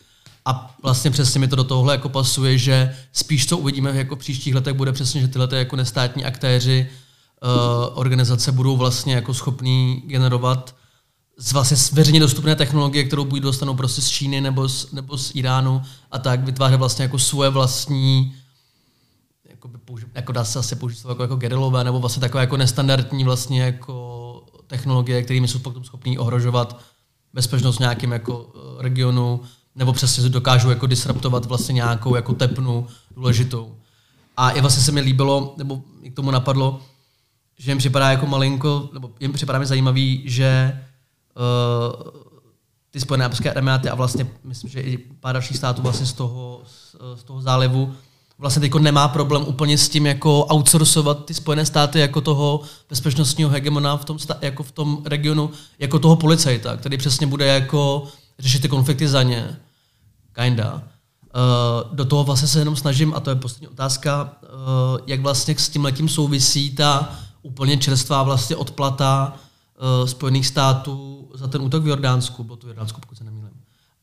A 0.49 0.75
vlastně 0.83 1.11
přesně 1.11 1.41
mi 1.41 1.49
to 1.49 1.57
do 1.57 1.65
tohohle 1.65 1.95
jako 1.95 2.09
pasuje, 2.09 2.59
že 2.59 2.97
spíš 3.13 3.47
co 3.47 3.59
uvidíme 3.59 3.97
jako 3.97 4.17
v 4.17 4.19
příštích 4.19 4.55
letech 4.55 4.75
bude 4.75 4.93
přesně, 4.93 5.21
že 5.21 5.29
tyhle 5.29 5.49
jako 5.53 5.77
nestátní 5.77 6.25
aktéři 6.25 6.89
uh, 7.43 7.99
organizace 7.99 8.53
budou 8.53 8.77
vlastně 8.77 9.15
jako 9.15 9.35
schopní 9.35 10.03
generovat 10.07 10.75
z 11.39 11.53
vlastně 11.53 11.77
veřejně 11.93 12.21
dostupné 12.21 12.57
technologie, 12.57 13.05
kterou 13.05 13.25
buď 13.25 13.41
dostanou 13.41 13.75
prostě 13.75 14.03
z 14.03 14.09
Číny 14.09 14.41
nebo 14.41 14.69
z, 14.69 14.93
nebo 14.93 15.19
z 15.19 15.31
Iránu 15.35 15.83
a 16.11 16.19
tak 16.19 16.45
vytvářet 16.45 16.79
vlastně 16.79 17.03
jako 17.03 17.19
svoje 17.19 17.51
vlastní 17.51 18.35
jako, 19.49 19.69
použi- 19.69 20.09
jako 20.15 20.33
dá 20.33 20.45
se 20.45 20.59
asi 20.59 20.77
použít 20.77 21.07
jako, 21.09 21.23
jako 21.23 21.37
gerilové, 21.37 21.85
nebo 21.85 22.01
vlastně 22.01 22.21
takové 22.21 22.43
jako 22.43 22.57
nestandardní 22.57 23.25
vlastně 23.25 23.63
jako 23.63 24.45
technologie, 24.67 25.23
kterými 25.23 25.49
jsou 25.49 25.59
potom 25.59 25.85
schopní 25.85 26.19
ohrožovat 26.19 26.81
bezpečnost 27.33 27.77
v 27.77 27.81
nějakém 27.81 28.13
jako 28.13 28.53
eh, 28.55 28.83
regionu, 28.83 29.41
nebo 29.79 29.93
přesně 29.93 30.29
dokážou 30.29 30.71
jako 30.71 30.87
disruptovat 30.87 31.45
vlastně 31.45 31.73
nějakou 31.73 32.17
jako 32.17 32.35
tepnu 32.35 32.87
důležitou. 33.17 33.75
A 34.37 34.51
i 34.51 34.61
vlastně 34.61 34.83
se 34.83 34.93
mi 34.93 35.01
líbilo, 35.01 35.55
nebo 35.57 35.83
k 36.11 36.15
tomu 36.15 36.31
napadlo, 36.31 36.81
že 37.59 37.71
jim 37.71 37.79
připadá 37.79 38.11
jako 38.11 38.27
malinko, 38.27 38.89
nebo 38.93 39.11
jim 39.21 39.33
připadá 39.33 39.59
mi 39.59 39.67
zajímavý, 39.67 40.23
že 40.27 40.81
uh, 41.37 42.11
ty 42.91 43.01
Spojené 43.01 43.25
arabské 43.25 43.51
emiráty 43.51 43.89
a 43.89 43.95
vlastně 43.95 44.27
myslím, 44.45 44.71
že 44.71 44.81
i 44.81 44.99
pár 44.99 45.33
dalších 45.33 45.57
států 45.57 45.83
vlastně 45.83 46.07
z 46.07 46.13
toho, 46.13 46.61
z, 46.67 46.97
z 47.21 47.25
toho 47.25 47.41
zálivu 47.41 47.95
vlastně 48.39 48.61
teď 48.61 48.75
nemá 48.75 49.09
problém 49.09 49.43
úplně 49.47 49.79
s 49.79 49.89
tím 49.89 50.07
jako 50.07 50.45
outsourcovat 50.45 51.25
ty 51.25 51.35
Spojené 51.35 51.67
státy 51.67 52.01
jako 52.01 52.21
toho 52.21 52.61
bezpečnostního 52.91 53.51
hegemona 53.51 53.97
v 53.97 54.05
tom, 54.05 54.19
jako 54.41 54.63
v 54.63 54.73
tom 54.73 55.03
regionu, 55.05 55.51
jako 55.79 55.99
toho 55.99 56.17
policajta, 56.17 56.77
který 56.77 56.97
přesně 56.97 57.27
bude 57.27 57.47
jako 57.47 58.05
řešit 58.39 58.63
ty 58.63 58.69
konflikty 58.69 59.09
za 59.09 59.23
ně. 59.23 59.57
Kinda. 60.43 60.75
Uh, 60.75 61.95
do 61.95 62.05
toho 62.05 62.25
vlastně 62.25 62.49
se 62.49 62.59
jenom 62.59 62.77
snažím, 62.77 63.15
a 63.15 63.21
to 63.21 63.31
je 63.31 63.37
poslední 63.37 63.69
otázka, 63.69 64.33
uh, 64.43 64.49
jak 65.07 65.21
vlastně 65.21 65.59
s 65.59 65.69
tím 65.69 65.85
letím 65.85 66.09
souvisí 66.09 66.71
ta 66.71 67.13
úplně 67.43 67.77
čerstvá 67.77 68.23
vlastně 68.23 68.57
odplata 68.57 69.33
uh, 70.01 70.09
Spojených 70.09 70.47
států 70.47 71.29
za 71.35 71.47
ten 71.47 71.63
útok 71.63 71.83
v 71.83 71.89
Jordánsku, 71.89 72.45
bylo 72.45 72.57
to 72.57 72.67
v 72.67 72.71
Jordánsku, 72.71 73.01
pokud 73.01 73.19
se 73.19 73.25
nemýlím. 73.25 73.51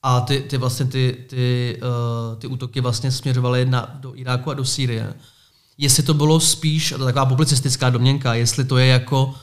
A 0.03 0.21
ty, 0.21 0.39
ty 0.39 0.57
vlastně 0.57 0.85
ty, 0.85 1.25
ty, 1.29 1.77
uh, 1.81 2.39
ty 2.39 2.47
útoky 2.47 2.81
vlastně 2.81 3.11
směřovaly 3.11 3.65
na, 3.65 3.95
do 3.99 4.15
Iráku 4.15 4.51
a 4.51 4.53
do 4.53 4.65
Sýrie. 4.65 5.13
Jestli 5.77 6.03
to 6.03 6.13
bylo 6.13 6.39
spíš, 6.39 6.93
to 6.97 7.05
taková 7.05 7.25
publicistická 7.25 7.89
domněnka, 7.89 8.33
jestli 8.33 8.65
to 8.65 8.77
je 8.77 8.87
jako 8.87 9.25
uh, 9.25 9.33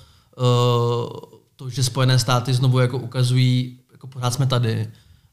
to, 1.56 1.70
že 1.70 1.84
Spojené 1.84 2.18
státy 2.18 2.54
znovu 2.54 2.78
jako 2.78 2.98
ukazují, 2.98 3.78
jako 3.92 4.06
pořád 4.06 4.34
jsme 4.34 4.46
tady, 4.46 4.90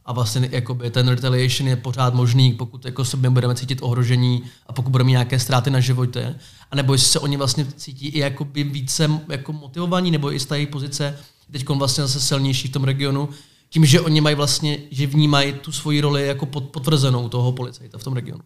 a 0.09 0.13
vlastně 0.13 0.49
jakoby 0.51 0.89
ten 0.89 1.07
retaliation 1.07 1.67
je 1.69 1.75
pořád 1.75 2.13
možný, 2.13 2.53
pokud 2.53 2.85
jako 2.85 3.03
my 3.17 3.29
budeme 3.29 3.55
cítit 3.55 3.79
ohrožení 3.81 4.43
a 4.67 4.73
pokud 4.73 4.89
budeme 4.89 5.09
nějaké 5.11 5.39
ztráty 5.39 5.69
na 5.69 5.79
životě. 5.79 6.35
A 6.71 6.75
nebo 6.75 6.93
jestli 6.93 7.07
se 7.07 7.19
oni 7.19 7.37
vlastně 7.37 7.65
cítí 7.65 8.07
i 8.07 8.19
jakoby 8.19 8.63
více 8.63 9.21
jako 9.29 9.53
motivovaní, 9.53 10.11
nebo 10.11 10.33
i 10.33 10.39
z 10.39 10.45
té 10.45 10.65
pozice 10.65 11.17
teď 11.51 11.69
vlastně 11.69 12.01
zase 12.01 12.19
silnější 12.19 12.67
v 12.67 12.71
tom 12.71 12.83
regionu, 12.83 13.29
tím, 13.69 13.85
že 13.85 14.01
oni 14.01 14.21
mají 14.21 14.35
vlastně, 14.35 14.77
že 14.91 15.07
vnímají 15.07 15.53
tu 15.53 15.71
svoji 15.71 16.01
roli 16.01 16.27
jako 16.27 16.45
potvrzenou 16.45 17.29
toho 17.29 17.51
policajta 17.51 17.97
v 17.97 18.03
tom 18.03 18.13
regionu. 18.13 18.41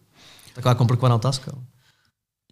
Taková 0.54 0.74
komplikovaná 0.74 1.14
otázka. 1.14 1.52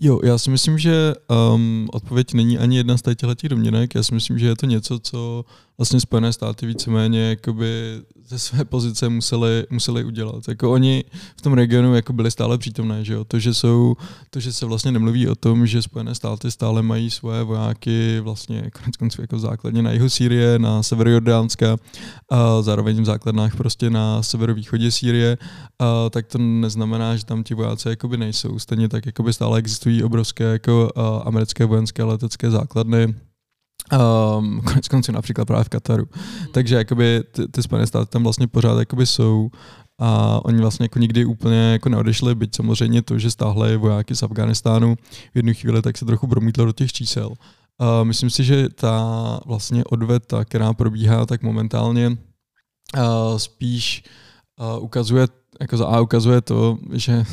Jo, 0.01 0.21
já 0.25 0.39
si 0.39 0.51
myslím, 0.51 0.79
že 0.79 1.15
um, 1.55 1.89
odpověď 1.93 2.35
není 2.35 2.59
ani 2.59 2.77
jedna 2.77 2.97
z 2.97 3.03
těch 3.35 3.49
domněnek. 3.49 3.95
Já 3.95 4.03
si 4.03 4.15
myslím, 4.15 4.39
že 4.39 4.47
je 4.47 4.57
to 4.57 4.67
něco, 4.67 4.99
co 4.99 5.45
vlastně 5.79 6.01
Spojené 6.01 6.33
státy 6.33 6.67
víceméně 6.67 7.29
jakoby 7.29 8.01
ze 8.27 8.39
své 8.39 8.65
pozice 8.65 9.09
museli, 9.09 9.67
museli 9.71 10.05
udělat. 10.05 10.49
Jako 10.49 10.73
oni 10.73 11.05
v 11.37 11.43
tom 11.43 11.53
regionu 11.53 11.95
jako 11.95 12.13
byli 12.13 12.31
stále 12.31 12.59
přítomné, 12.59 13.05
že 13.05 13.13
jo? 13.13 13.25
To, 13.25 13.39
že 13.39 13.55
jsou, 13.55 13.95
to, 14.31 14.41
že 14.41 14.53
se 14.53 14.67
vlastně 14.67 14.93
nemluví 14.93 15.29
o 15.29 15.35
tom, 15.35 15.67
že 15.67 15.83
Spojené 15.83 16.15
státy 16.15 16.51
stále 16.51 16.83
mají 16.83 17.11
svoje 17.11 17.43
vojáky 17.43 18.21
vlastně 18.21 18.71
konec 18.83 18.97
konců 18.97 19.21
jako 19.21 19.39
základně 19.39 19.83
na 19.83 19.93
jihu 19.93 20.09
Sýrie, 20.09 20.59
na 20.59 20.83
severu 20.83 21.11
Jordánska 21.11 21.77
a 22.31 22.63
zároveň 22.63 23.03
v 23.03 23.05
základnách 23.05 23.57
prostě 23.57 23.91
na 23.91 24.23
severovýchodě 24.23 24.91
Sýrie, 24.91 25.39
a 25.79 26.11
tak 26.11 26.27
to 26.27 26.39
neznamená, 26.39 27.17
že 27.17 27.25
tam 27.25 27.45
ti 27.45 27.55
vojáci 27.55 27.89
jakoby 27.89 28.17
nejsou. 28.17 28.59
Stejně 28.59 28.89
tak 28.89 29.07
jakoby 29.07 29.33
stále 29.33 29.59
existují 29.59 30.03
obrovské 30.03 30.45
jako 30.45 30.91
americké 31.25 31.65
vojenské 31.65 32.03
letecké 32.03 32.51
základny, 32.51 33.15
Um, 33.93 34.61
konec 34.61 34.89
konců 34.89 35.13
například 35.13 35.45
právě 35.45 35.65
v 35.65 35.69
Kataru. 35.69 36.05
Hmm. 36.13 36.47
Takže 36.53 36.75
jakoby 36.75 37.23
ty, 37.33 37.49
ty 37.49 37.63
Spojené 37.63 37.87
státy 37.87 38.11
tam 38.11 38.23
vlastně 38.23 38.47
pořád 38.47 38.79
jakoby 38.79 39.07
jsou 39.07 39.51
a 39.99 40.41
oni 40.45 40.61
vlastně 40.61 40.85
jako 40.85 40.99
nikdy 40.99 41.25
úplně 41.25 41.73
jako 41.73 41.89
neodešli, 41.89 42.35
byť 42.35 42.57
samozřejmě 42.57 43.03
to, 43.03 43.19
že 43.19 43.31
stáhli 43.31 43.77
vojáky 43.77 44.15
z 44.17 44.23
Afganistánu 44.23 44.97
v 45.33 45.37
jednu 45.37 45.55
chvíli, 45.55 45.83
tak 45.83 45.99
se 45.99 46.05
trochu 46.05 46.27
promítlo 46.27 46.65
do 46.65 46.73
těch 46.73 46.93
čísel. 46.93 47.29
Uh, 47.29 48.05
myslím 48.05 48.31
si, 48.31 48.45
že 48.45 48.69
ta 48.69 49.41
vlastně 49.47 49.85
odveta, 49.85 50.45
která 50.45 50.73
probíhá, 50.73 51.27
tak 51.27 51.43
momentálně 51.43 52.09
uh, 52.09 52.17
spíš 53.37 54.05
uh, 54.61 54.85
ukazuje 54.85 55.27
jako 55.61 55.77
za 55.77 55.87
A 55.87 56.01
ukazuje 56.01 56.41
to, 56.41 56.79
že 56.93 57.25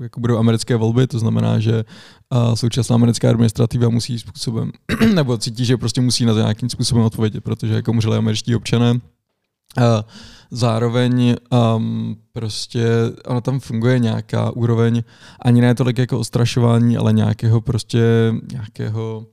jako 0.00 0.20
budou 0.20 0.38
americké 0.38 0.76
volby, 0.76 1.06
to 1.06 1.18
znamená, 1.18 1.58
že 1.58 1.84
současná 2.54 2.94
americká 2.94 3.30
administrativa 3.30 3.88
musí 3.88 4.18
způsobem, 4.18 4.72
nebo 5.14 5.38
cítí, 5.38 5.64
že 5.64 5.76
prostě 5.76 6.00
musí 6.00 6.24
na 6.24 6.32
to 6.32 6.38
nějakým 6.38 6.68
způsobem 6.70 7.04
odpovědět, 7.04 7.40
protože 7.40 7.74
jako 7.74 7.90
umřeli 7.90 8.16
američtí 8.16 8.56
občané. 8.56 9.00
Zároveň 10.50 11.36
um, 11.76 12.16
prostě 12.32 12.86
ono 13.26 13.40
tam 13.40 13.60
funguje 13.60 13.98
nějaká 13.98 14.50
úroveň, 14.50 15.02
ani 15.42 15.60
ne 15.60 15.74
tolik 15.74 15.98
jako 15.98 16.18
ostrašování, 16.18 16.96
ale 16.96 17.12
nějakého 17.12 17.60
prostě 17.60 18.32
nějakého 18.52 19.26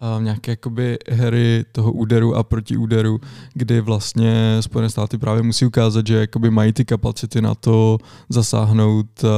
uh, 0.00 0.22
nějaké 0.22 0.52
jakoby 0.52 0.98
hry 1.08 1.64
toho 1.72 1.92
úderu 1.92 2.36
a 2.36 2.42
protiúderu, 2.42 3.20
kdy 3.54 3.80
vlastně 3.80 4.56
Spojené 4.60 4.90
státy 4.90 5.18
právě 5.18 5.42
musí 5.42 5.66
ukázat, 5.66 6.06
že 6.06 6.16
jakoby 6.16 6.50
mají 6.50 6.72
ty 6.72 6.84
kapacity 6.84 7.40
na 7.40 7.54
to 7.54 7.98
zasáhnout 8.28 9.24
uh, 9.24 9.30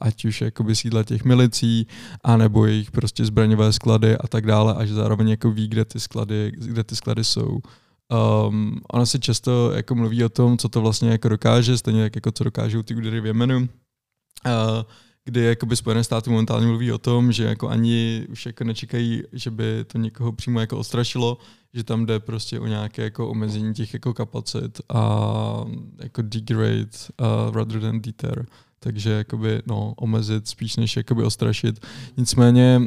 ať 0.00 0.24
už 0.24 0.40
jakoby 0.40 0.76
sídla 0.76 1.02
těch 1.02 1.24
milicí, 1.24 1.86
anebo 2.24 2.66
jejich 2.66 2.90
prostě 2.90 3.24
zbraňové 3.24 3.72
sklady 3.72 4.16
a 4.16 4.26
tak 4.28 4.46
dále, 4.46 4.74
a 4.74 4.84
že 4.84 4.94
zároveň 4.94 5.28
jako 5.28 5.50
ví, 5.50 5.68
kde 5.68 5.84
ty 5.84 6.00
sklady, 6.00 6.52
kde 6.56 6.84
ty 6.84 6.96
sklady 6.96 7.24
jsou. 7.24 7.60
Um, 8.48 8.80
ona 8.92 9.06
se 9.06 9.18
často 9.18 9.72
jako 9.72 9.94
mluví 9.94 10.24
o 10.24 10.28
tom, 10.28 10.58
co 10.58 10.68
to 10.68 10.80
vlastně 10.80 11.10
jako 11.10 11.28
dokáže, 11.28 11.78
stejně 11.78 12.02
tak 12.02 12.16
jako 12.16 12.32
co 12.32 12.44
dokážou 12.44 12.82
ty 12.82 12.94
údery 12.94 13.20
v 13.20 13.26
Jemenu. 13.26 13.56
Uh, 13.58 14.82
kdy 15.26 15.40
jakoby 15.44 15.76
Spojené 15.76 16.04
státy 16.04 16.30
momentálně 16.30 16.66
mluví 16.66 16.92
o 16.92 16.98
tom, 16.98 17.32
že 17.32 17.44
jako 17.44 17.68
ani 17.68 18.26
už 18.30 18.46
jako 18.46 18.64
nečekají, 18.64 19.22
že 19.32 19.50
by 19.50 19.84
to 19.86 19.98
někoho 19.98 20.32
přímo 20.32 20.60
jako 20.60 20.78
ostrašilo, 20.78 21.38
že 21.74 21.84
tam 21.84 22.06
jde 22.06 22.20
prostě 22.20 22.60
o 22.60 22.66
nějaké 22.66 23.02
jako 23.02 23.28
omezení 23.28 23.74
těch 23.74 23.94
jako 23.94 24.14
kapacit 24.14 24.80
a 24.88 25.30
jako 25.98 26.22
degrade 26.22 26.90
uh, 27.20 27.54
rather 27.54 27.80
than 27.80 28.00
deter. 28.00 28.46
Takže 28.80 29.10
jakoby, 29.10 29.62
no, 29.66 29.94
omezit 29.96 30.48
spíš 30.48 30.76
než 30.76 30.96
jakoby 30.96 31.22
ostrašit. 31.22 31.86
Nicméně 32.16 32.80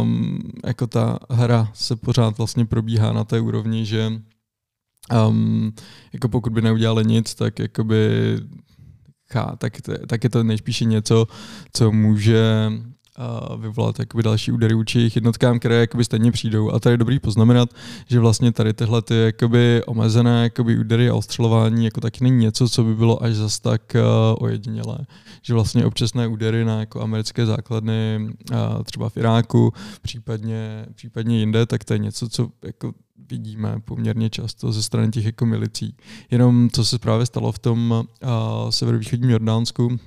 um, 0.00 0.38
jako 0.66 0.86
ta 0.86 1.18
hra 1.30 1.70
se 1.74 1.96
pořád 1.96 2.38
vlastně 2.38 2.64
probíhá 2.66 3.12
na 3.12 3.24
té 3.24 3.40
úrovni, 3.40 3.86
že 3.86 4.12
um, 5.28 5.72
jako 6.12 6.28
pokud 6.28 6.52
by 6.52 6.62
neudělali 6.62 7.04
nic, 7.04 7.34
tak 7.34 7.58
jakoby 7.58 8.36
tak, 9.58 9.72
tak 10.06 10.24
je 10.24 10.30
to 10.30 10.42
nejspíše 10.42 10.84
něco, 10.84 11.26
co 11.72 11.92
může 11.92 12.70
uh, 13.18 13.62
vyvolat 13.62 13.98
jakoby 13.98 14.22
další 14.22 14.52
údery 14.52 14.74
vůči 14.74 14.98
jejich 14.98 15.16
jednotkám, 15.16 15.58
které 15.58 15.74
jakoby 15.74 16.04
stejně 16.04 16.32
přijdou. 16.32 16.72
A 16.72 16.80
tady 16.80 16.92
je 16.92 16.98
dobrý 16.98 17.18
poznamenat, 17.18 17.70
že 18.08 18.20
vlastně 18.20 18.52
tady 18.52 18.74
tyhle 18.74 19.02
ty 19.02 19.14
jakoby 19.14 19.82
omezené 19.86 20.42
jakoby 20.42 20.78
údery 20.78 21.08
a 21.08 21.14
ostřelování 21.14 21.84
jako 21.84 22.00
taky 22.00 22.24
není 22.24 22.36
něco, 22.36 22.68
co 22.68 22.84
by 22.84 22.94
bylo 22.94 23.22
až 23.22 23.34
zas 23.34 23.60
tak 23.60 23.82
uh, 23.94 24.44
ojedinělé. 24.44 24.98
Že 25.42 25.54
vlastně 25.54 25.86
občasné 25.86 26.26
údery 26.26 26.64
na 26.64 26.80
jako 26.80 27.00
americké 27.00 27.46
základny 27.46 28.28
uh, 28.50 28.82
třeba 28.82 29.08
v 29.08 29.16
Iráku, 29.16 29.72
případně, 30.02 30.86
případně 30.94 31.38
jinde, 31.38 31.66
tak 31.66 31.84
to 31.84 31.92
je 31.92 31.98
něco, 31.98 32.28
co 32.28 32.48
jako 32.64 32.92
vidíme 33.30 33.76
poměrně 33.84 34.30
často 34.30 34.72
ze 34.72 34.82
strany 34.82 35.10
těch 35.10 35.24
jako 35.24 35.46
milicí. 35.46 35.96
Jenom 36.30 36.68
co 36.72 36.84
se 36.84 36.98
právě 36.98 37.26
stalo 37.26 37.52
v 37.52 37.58
tom 37.58 37.90
uh, 37.90 38.70
severovýchodním 38.70 39.30
Jordánsku, 39.30 39.98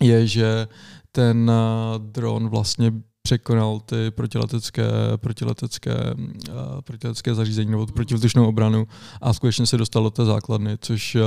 je, 0.00 0.26
že 0.26 0.68
ten 1.14 1.50
uh, 1.50 2.02
dron 2.02 2.48
vlastně 2.48 2.92
překonal 3.22 3.80
ty 3.80 4.10
protiletecké, 4.10 4.84
protiletecké, 5.16 5.94
uh, 6.14 6.80
protiletecké 6.80 7.34
zařízení 7.34 7.70
nebo 7.70 7.86
protivzdušnou 7.86 8.48
obranu 8.48 8.86
a 9.20 9.32
skutečně 9.32 9.66
se 9.66 9.76
dostal 9.76 10.02
do 10.02 10.10
té 10.10 10.24
základny, 10.24 10.76
což 10.80 11.14
uh, 11.14 11.22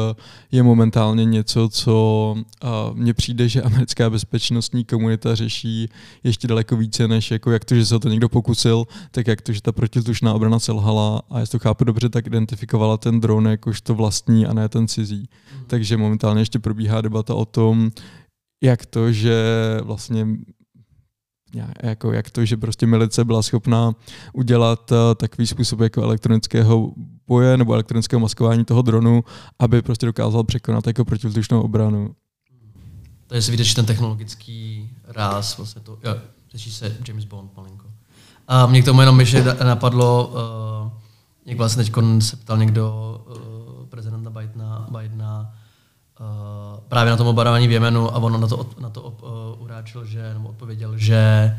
je 0.51 0.63
momentálně 0.63 1.25
něco, 1.25 1.69
co 1.69 2.35
uh, 2.37 2.69
mně 2.97 3.13
přijde, 3.13 3.49
že 3.49 3.61
americká 3.61 4.09
bezpečnostní 4.09 4.85
komunita 4.85 5.35
řeší 5.35 5.89
ještě 6.23 6.47
daleko 6.47 6.77
více, 6.77 7.07
než 7.07 7.31
jako 7.31 7.51
jak 7.51 7.65
to, 7.65 7.75
že 7.75 7.85
se 7.85 7.99
to 7.99 8.09
někdo 8.09 8.29
pokusil, 8.29 8.85
tak 9.11 9.27
jak 9.27 9.41
to, 9.41 9.53
že 9.53 9.61
ta 9.61 9.71
protivzdušná 9.71 10.33
obrana 10.33 10.59
selhala 10.59 11.21
a 11.29 11.39
jestli 11.39 11.59
to 11.59 11.63
chápu 11.63 11.83
dobře, 11.83 12.09
tak 12.09 12.27
identifikovala 12.27 12.97
ten 12.97 13.19
dron 13.19 13.47
jakožto 13.47 13.95
vlastní 13.95 14.45
a 14.45 14.53
ne 14.53 14.69
ten 14.69 14.87
cizí. 14.87 15.29
Mm. 15.55 15.65
Takže 15.67 15.97
momentálně 15.97 16.41
ještě 16.41 16.59
probíhá 16.59 17.01
debata 17.01 17.35
o 17.35 17.45
tom, 17.45 17.91
jak 18.61 18.85
to, 18.85 19.11
že 19.11 19.35
vlastně 19.83 20.27
jako 21.83 22.11
jak 22.13 22.29
to, 22.29 22.45
že 22.45 22.57
prostě 22.57 22.87
milice 22.87 23.25
byla 23.25 23.41
schopná 23.41 23.95
udělat 24.33 24.91
uh, 24.91 24.97
takový 25.15 25.47
způsob 25.47 25.79
jako 25.79 26.01
elektronického 26.01 26.93
boje 27.27 27.57
nebo 27.57 27.73
elektronického 27.73 28.19
maskování 28.19 28.65
toho 28.65 28.81
dronu, 28.81 29.23
aby 29.59 29.81
prostě 29.81 30.05
dokázal 30.05 30.43
překonat 30.43 30.87
jako 30.87 31.05
protivzdušnou 31.05 31.61
obranu. 31.61 32.15
To 33.27 33.35
je 33.35 33.41
vidět, 33.41 33.63
že 33.63 33.75
ten 33.75 33.85
technologický 33.85 34.89
ráz, 35.03 35.57
vlastně 35.57 35.81
to, 35.81 35.99
jo, 36.03 36.15
řeší 36.51 36.71
se 36.71 36.97
James 37.07 37.25
Bond 37.25 37.57
malinko. 37.57 37.85
A 38.47 38.65
mě 38.65 38.81
k 38.81 38.85
tomu 38.85 38.99
jenom 38.99 39.19
ještě 39.19 39.43
napadlo, 39.63 40.27
uh, 40.27 40.91
jak 41.45 41.57
vlastně 41.57 41.83
teď 41.83 41.93
se 42.19 42.35
ptal 42.35 42.57
někdo 42.57 43.17
uh, 43.29 43.85
prezidenta 43.85 44.29
Bidena, 44.29 44.87
Bidena 44.91 45.55
uh, 46.19 46.76
právě 46.89 47.11
na 47.11 47.17
tom 47.17 47.27
obarování 47.27 47.67
v 47.67 47.71
Jemenu 47.71 48.15
a 48.15 48.17
on 48.17 48.41
na 48.41 48.47
to, 48.47 48.69
na 48.79 48.89
to 48.89 49.01
uh, 49.01 49.63
uráčil, 49.63 50.05
že, 50.05 50.33
nebo 50.33 50.49
odpověděl, 50.49 50.97
že 50.97 51.51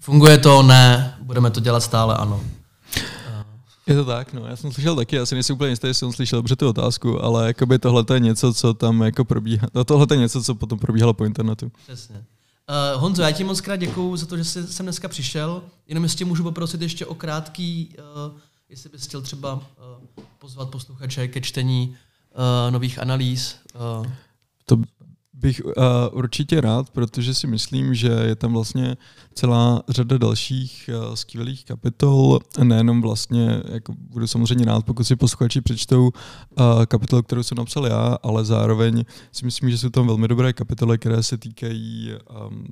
funguje 0.00 0.38
to, 0.38 0.62
ne, 0.62 1.14
budeme 1.22 1.50
to 1.50 1.60
dělat 1.60 1.80
stále, 1.80 2.16
ano. 2.16 2.40
Je 3.86 3.94
to 3.94 4.04
tak, 4.04 4.32
no. 4.32 4.46
Já 4.46 4.56
jsem 4.56 4.72
slyšel 4.72 4.96
taky, 4.96 5.18
asi 5.18 5.34
nejsem 5.34 5.54
úplně 5.54 5.70
jistý, 5.70 5.86
jestli 5.86 5.98
jsem 5.98 6.12
slyšel 6.12 6.38
dobře 6.38 6.56
tu 6.56 6.68
otázku, 6.68 7.24
ale 7.24 7.46
jakoby 7.46 7.78
tohle 7.78 8.04
je 8.14 8.20
něco, 8.20 8.54
co 8.54 8.74
tam 8.74 9.02
jako 9.02 9.24
probíhá. 9.24 9.66
No, 9.74 9.84
tohle 9.84 10.06
je 10.10 10.16
něco, 10.16 10.42
co 10.42 10.54
potom 10.54 10.78
probíhalo 10.78 11.14
po 11.14 11.24
internetu. 11.24 11.72
Přesně. 11.82 12.16
Uh, 12.16 13.00
Honzo, 13.02 13.22
já 13.22 13.32
ti 13.32 13.44
moc 13.44 13.60
krát 13.60 13.76
děkuju 13.76 14.16
za 14.16 14.26
to, 14.26 14.36
že 14.36 14.44
jsi 14.44 14.66
sem 14.66 14.86
dneska 14.86 15.08
přišel. 15.08 15.62
Jenom 15.86 16.04
jestli 16.04 16.24
můžu 16.24 16.42
poprosit 16.42 16.82
ještě 16.82 17.06
o 17.06 17.14
krátký, 17.14 17.94
uh, 17.98 18.38
jestli 18.68 18.90
bys 18.90 19.06
chtěl 19.06 19.22
třeba 19.22 19.54
uh, 19.54 19.60
pozvat 20.38 20.68
posluchače 20.68 21.28
ke 21.28 21.40
čtení 21.40 21.96
uh, 22.66 22.72
nových 22.72 22.98
analýz. 22.98 23.56
Uh. 24.00 24.06
To 24.64 24.76
bych 25.34 25.62
uh, 25.64 25.72
určitě 26.12 26.60
rád, 26.60 26.90
protože 26.90 27.34
si 27.34 27.46
myslím, 27.46 27.94
že 27.94 28.08
je 28.08 28.36
tam 28.36 28.52
vlastně 28.52 28.96
celá 29.34 29.82
řada 29.88 30.18
dalších 30.18 30.90
uh, 31.08 31.14
skvělých 31.14 31.64
kapitol, 31.64 32.38
nejenom 32.62 33.02
vlastně, 33.02 33.62
jako 33.72 33.94
budu 33.98 34.26
samozřejmě 34.26 34.64
rád, 34.64 34.84
pokud 34.84 35.04
si 35.04 35.16
posluchači 35.16 35.60
přečtou 35.60 36.02
uh, 36.04 36.10
kapitolu, 36.86 37.22
kterou 37.22 37.42
jsem 37.42 37.58
napsal 37.58 37.86
já, 37.86 38.18
ale 38.22 38.44
zároveň 38.44 39.04
si 39.32 39.44
myslím, 39.44 39.70
že 39.70 39.78
jsou 39.78 39.90
tam 39.90 40.06
velmi 40.06 40.28
dobré 40.28 40.52
kapitoly, 40.52 40.98
které 40.98 41.22
se 41.22 41.38
týkají 41.38 42.10
um, 42.46 42.64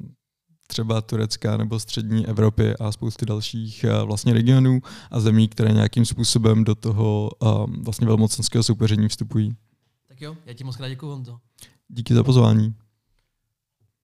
třeba 0.67 1.01
Turecka 1.01 1.57
nebo 1.57 1.81
střední 1.81 2.27
Evropy 2.27 2.77
a 2.77 2.93
spousty 2.93 3.27
dalších 3.27 3.85
vlastně 4.05 4.33
regionů 4.33 4.81
a 5.11 5.21
zemí, 5.21 5.49
které 5.49 5.73
nějakým 5.73 6.05
způsobem 6.05 6.65
do 6.65 6.75
toho 6.75 7.31
um, 7.41 7.83
vlastně 7.85 8.07
velmocenského 8.07 8.63
soupeření 8.63 9.09
vstupují. 9.09 9.57
Tak 10.09 10.21
jo, 10.21 10.37
já 10.47 10.55
ti 10.55 10.65
moc 10.65 10.77
krát 10.77 10.89
děkuji, 10.89 11.11
Honzo. 11.11 11.39
Díky 11.95 12.15
za 12.15 12.25
pozvání. 12.25 12.75